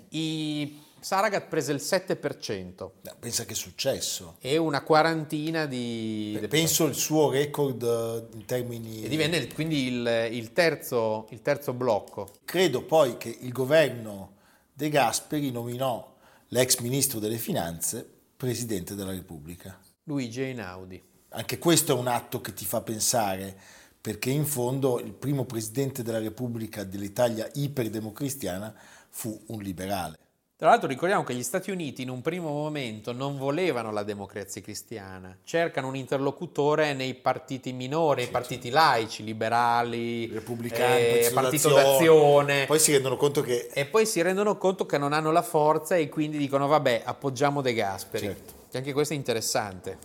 I 0.09 0.81
Saragat 0.99 1.47
prese 1.47 1.71
il 1.71 1.79
7% 1.81 2.75
No, 2.77 2.91
pensa 3.19 3.45
che 3.45 3.53
è 3.53 3.55
successo. 3.55 4.35
e 4.39 4.57
una 4.57 4.81
quarantina 4.81 5.65
di... 5.65 6.39
Penso 6.49 6.85
il 6.85 6.95
suo 6.95 7.29
record 7.29 7.83
eh, 7.83 8.35
in 8.35 8.45
termini... 8.45 9.03
E 9.03 9.07
divenne 9.07 9.47
quindi 9.53 9.87
il, 9.87 10.29
il 10.31 10.53
terzo, 10.53 11.27
il 11.29 11.41
terzo 11.41 11.73
blocco. 11.73 12.29
Credo 12.45 12.83
poi 12.83 13.17
che 13.17 13.35
il 13.41 13.51
governo 13.51 14.35
De 14.73 14.89
Gasperi 14.89 15.51
nominò 15.51 16.15
l'ex 16.49 16.79
ministro 16.79 17.19
delle 17.19 17.37
finanze 17.37 18.07
presidente 18.35 18.95
della 18.95 19.11
Repubblica. 19.11 19.79
Luigi 20.03 20.41
Einaudi. 20.41 21.01
Anche 21.29 21.57
questo 21.57 21.95
è 21.95 21.99
un 21.99 22.07
atto 22.07 22.39
che 22.41 22.53
ti 22.53 22.63
fa 22.65 22.81
pensare, 22.81 23.55
perché 23.99 24.29
in 24.29 24.45
fondo 24.45 24.99
il 24.99 25.11
primo 25.13 25.45
presidente 25.45 26.03
della 26.03 26.19
Repubblica 26.19 26.83
dell'Italia 26.83 27.49
iperdemocristiana 27.53 28.73
fu 29.09 29.37
un 29.47 29.61
liberale. 29.61 30.17
Tra 30.57 30.69
l'altro 30.69 30.87
ricordiamo 30.87 31.23
che 31.23 31.35
gli 31.35 31.43
Stati 31.43 31.69
Uniti 31.69 32.01
in 32.01 32.09
un 32.09 32.23
primo 32.23 32.49
momento 32.49 33.11
non 33.11 33.37
volevano 33.37 33.91
la 33.91 34.01
democrazia 34.01 34.59
cristiana, 34.59 35.37
cercano 35.43 35.87
un 35.87 35.95
interlocutore 35.95 36.93
nei 36.95 37.13
partiti 37.13 37.73
minori, 37.73 38.23
nei 38.23 38.31
partiti 38.31 38.71
laici, 38.71 39.23
liberali, 39.23 40.25
Repubblicani, 40.25 40.99
eh, 40.99 41.31
Partito 41.31 41.69
d'Azione. 41.69 41.83
d'azione. 41.83 42.65
Poi 42.65 42.79
si 42.79 42.91
rendono 42.91 43.17
conto 43.17 43.41
che 43.41 43.69
E 43.71 43.85
poi 43.85 44.07
si 44.07 44.19
rendono 44.23 44.57
conto 44.57 44.87
che 44.87 44.97
non 44.97 45.13
hanno 45.13 45.29
la 45.31 45.43
forza 45.43 45.95
e 45.95 46.09
quindi 46.09 46.39
dicono 46.39 46.65
vabbè 46.65 47.03
appoggiamo 47.05 47.61
De 47.61 47.73
Gasperi. 47.75 48.25
Certo. 48.25 48.53
Che 48.71 48.77
Anche 48.77 48.93
questo 48.93 49.13
è 49.13 49.17
interessante. 49.17 49.97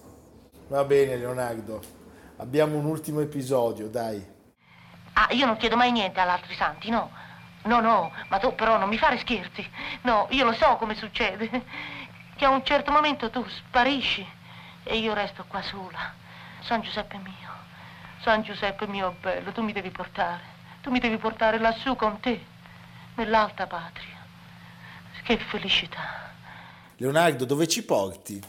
va 0.69 0.85
bene 0.85 1.17
Leonardo, 1.17 1.81
abbiamo 2.37 2.77
un 2.77 2.85
ultimo 2.85 3.21
episodio, 3.21 3.89
dai. 3.89 4.23
Ah, 5.15 5.29
io 5.31 5.47
non 5.47 5.57
chiedo 5.57 5.77
mai 5.77 5.93
niente 5.93 6.21
agli 6.21 6.29
altri 6.29 6.55
santi, 6.57 6.91
no. 6.91 7.11
No, 7.65 7.81
no, 7.81 8.13
ma 8.29 8.39
tu 8.39 8.55
però 8.55 8.77
non 8.77 8.89
mi 8.89 8.99
fare 8.99 9.19
scherzi. 9.19 9.69
No, 10.03 10.27
io 10.31 10.45
lo 10.45 10.53
so 10.53 10.77
come 10.77 10.95
succede. 10.95 11.49
Che 12.37 12.45
a 12.45 12.51
un 12.51 12.65
certo 12.65 12.91
momento 12.91 13.31
tu 13.31 13.45
sparisci 13.49 14.27
e 14.83 14.97
io 14.99 15.15
resto 15.15 15.45
qua 15.47 15.63
sola. 15.63 16.13
San 16.61 16.81
Giuseppe 16.81 17.19
mio, 17.19 17.51
San 18.23 18.43
Giuseppe 18.43 18.87
mio 18.87 19.17
bello, 19.21 19.53
tu 19.53 19.63
mi 19.63 19.73
devi 19.73 19.91
portare. 19.91 20.41
Tu 20.81 20.91
mi 20.91 20.99
devi 20.99 21.17
portare 21.19 21.59
lassù 21.59 21.95
con 21.95 22.19
te, 22.21 22.45
nell'alta 23.15 23.67
patria. 23.67 24.21
Che 25.23 25.39
felicità. 25.39 26.31
Leonardo, 26.97 27.45
dove 27.45 27.69
ci 27.69 27.85
porti? 27.85 28.43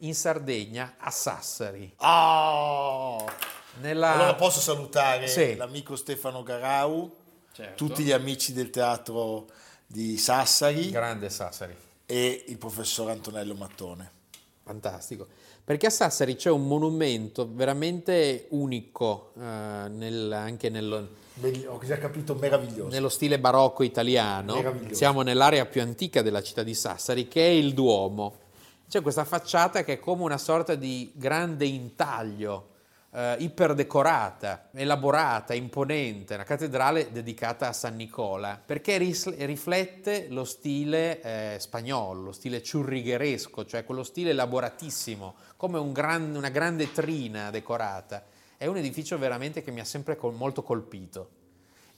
In 0.00 0.14
Sardegna, 0.14 0.96
a 0.98 1.10
Sassari. 1.10 1.94
Oh! 1.98 3.24
Nella... 3.80 4.12
Allora 4.12 4.34
posso 4.34 4.60
salutare 4.60 5.26
Sì. 5.26 5.56
l'amico 5.56 5.96
Stefano 5.96 6.42
Garau, 6.42 7.17
Certo. 7.58 7.84
tutti 7.86 8.04
gli 8.04 8.12
amici 8.12 8.52
del 8.52 8.70
teatro 8.70 9.46
di 9.84 10.16
Sassari 10.16 10.90
Grande 10.90 11.28
Sassari. 11.28 11.74
e 12.06 12.44
il 12.46 12.56
professor 12.56 13.10
Antonello 13.10 13.54
Mattone. 13.54 14.12
Fantastico. 14.62 15.26
Perché 15.64 15.86
a 15.86 15.90
Sassari 15.90 16.36
c'è 16.36 16.50
un 16.50 16.66
monumento 16.68 17.48
veramente 17.52 18.46
unico, 18.50 19.32
eh, 19.36 19.40
nel- 19.88 20.30
anche 20.32 20.68
nello, 20.70 21.08
Belli- 21.34 21.66
Ho 21.66 21.80
già 21.84 21.98
capito, 21.98 22.34
meraviglioso. 22.36 22.90
nello 22.90 23.08
stile 23.08 23.40
barocco 23.40 23.82
italiano. 23.82 24.54
Siamo 24.92 25.22
nell'area 25.22 25.66
più 25.66 25.80
antica 25.82 26.22
della 26.22 26.42
città 26.42 26.62
di 26.62 26.74
Sassari, 26.74 27.26
che 27.26 27.44
è 27.44 27.50
il 27.50 27.74
Duomo. 27.74 28.36
C'è 28.88 29.02
questa 29.02 29.24
facciata 29.24 29.82
che 29.82 29.94
è 29.94 29.98
come 29.98 30.22
una 30.22 30.38
sorta 30.38 30.74
di 30.76 31.10
grande 31.14 31.66
intaglio, 31.66 32.68
eh, 33.10 33.36
iperdecorata, 33.38 34.68
elaborata, 34.72 35.54
imponente, 35.54 36.34
una 36.34 36.44
cattedrale 36.44 37.10
dedicata 37.10 37.68
a 37.68 37.72
San 37.72 37.96
Nicola, 37.96 38.60
perché 38.64 38.98
ris- 38.98 39.34
riflette 39.36 40.28
lo 40.28 40.44
stile 40.44 41.20
eh, 41.22 41.58
spagnolo, 41.58 42.22
lo 42.22 42.32
stile 42.32 42.62
ciurrigheresco, 42.62 43.64
cioè 43.64 43.84
quello 43.84 44.02
stile 44.02 44.30
elaboratissimo, 44.30 45.34
come 45.56 45.78
un 45.78 45.92
gran- 45.92 46.34
una 46.34 46.50
grande 46.50 46.92
trina 46.92 47.50
decorata. 47.50 48.24
È 48.56 48.66
un 48.66 48.76
edificio 48.76 49.16
veramente 49.18 49.62
che 49.62 49.70
mi 49.70 49.80
ha 49.80 49.84
sempre 49.84 50.16
col- 50.16 50.34
molto 50.34 50.62
colpito. 50.62 51.30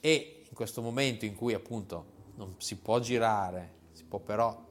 E 0.01 0.44
in 0.49 0.55
questo 0.55 0.83
momento 0.83 1.25
in 1.25 1.35
cui 1.35 1.55
appunto 1.55 2.18
non 2.37 2.55
si 2.59 2.77
può 2.77 2.99
girare, 3.01 3.79
si 3.92 4.05
può 4.05 4.18
però 4.18 4.68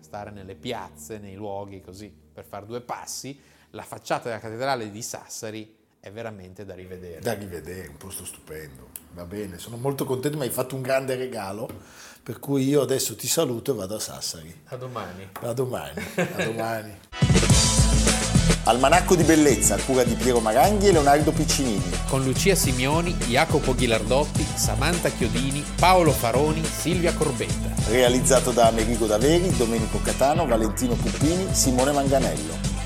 stare 0.00 0.30
nelle 0.30 0.54
piazze, 0.54 1.18
nei 1.18 1.34
luoghi 1.34 1.80
così 1.80 2.08
per 2.32 2.44
fare 2.44 2.64
due 2.64 2.80
passi, 2.80 3.38
la 3.70 3.82
facciata 3.82 4.28
della 4.28 4.40
cattedrale 4.40 4.90
di 4.90 5.02
Sassari 5.02 5.78
è 6.00 6.10
veramente 6.10 6.64
da 6.64 6.74
rivedere. 6.74 7.20
Da 7.20 7.34
rivedere, 7.34 7.88
un 7.88 7.98
posto 7.98 8.24
stupendo. 8.24 8.88
Va 9.12 9.24
bene, 9.24 9.58
sono 9.58 9.76
molto 9.76 10.06
contento, 10.06 10.38
mi 10.38 10.44
hai 10.44 10.50
fatto 10.50 10.74
un 10.74 10.80
grande 10.80 11.14
regalo, 11.14 11.68
per 12.22 12.38
cui 12.38 12.66
io 12.66 12.80
adesso 12.80 13.14
ti 13.16 13.28
saluto 13.28 13.72
e 13.72 13.74
vado 13.74 13.96
a 13.96 14.00
Sassari. 14.00 14.62
A 14.68 14.76
domani. 14.76 15.28
A 15.42 15.52
domani, 15.52 16.02
a 16.16 16.44
domani. 16.44 16.98
Almanacco 18.64 19.14
di 19.14 19.24
bellezza, 19.24 19.74
a 19.74 19.78
cura 19.78 20.04
di 20.04 20.14
Piero 20.14 20.40
Maranghi 20.40 20.88
e 20.88 20.92
Leonardo 20.92 21.32
Piccinini. 21.32 21.90
Con 22.08 22.24
Lucia 22.24 22.54
Simioni, 22.54 23.12
Jacopo 23.14 23.74
Ghilardotti, 23.74 24.42
Samantha 24.54 25.10
Chiodini, 25.10 25.62
Paolo 25.76 26.12
Faroni, 26.12 26.62
Silvia 26.64 27.12
Corbetta. 27.12 27.74
Realizzato 27.90 28.52
da 28.52 28.68
Amerigo 28.68 29.06
Daveri, 29.06 29.54
Domenico 29.56 29.98
Catano, 30.00 30.46
Valentino 30.46 30.94
Puppini, 30.94 31.52
Simone 31.52 31.92
Manganello. 31.92 32.69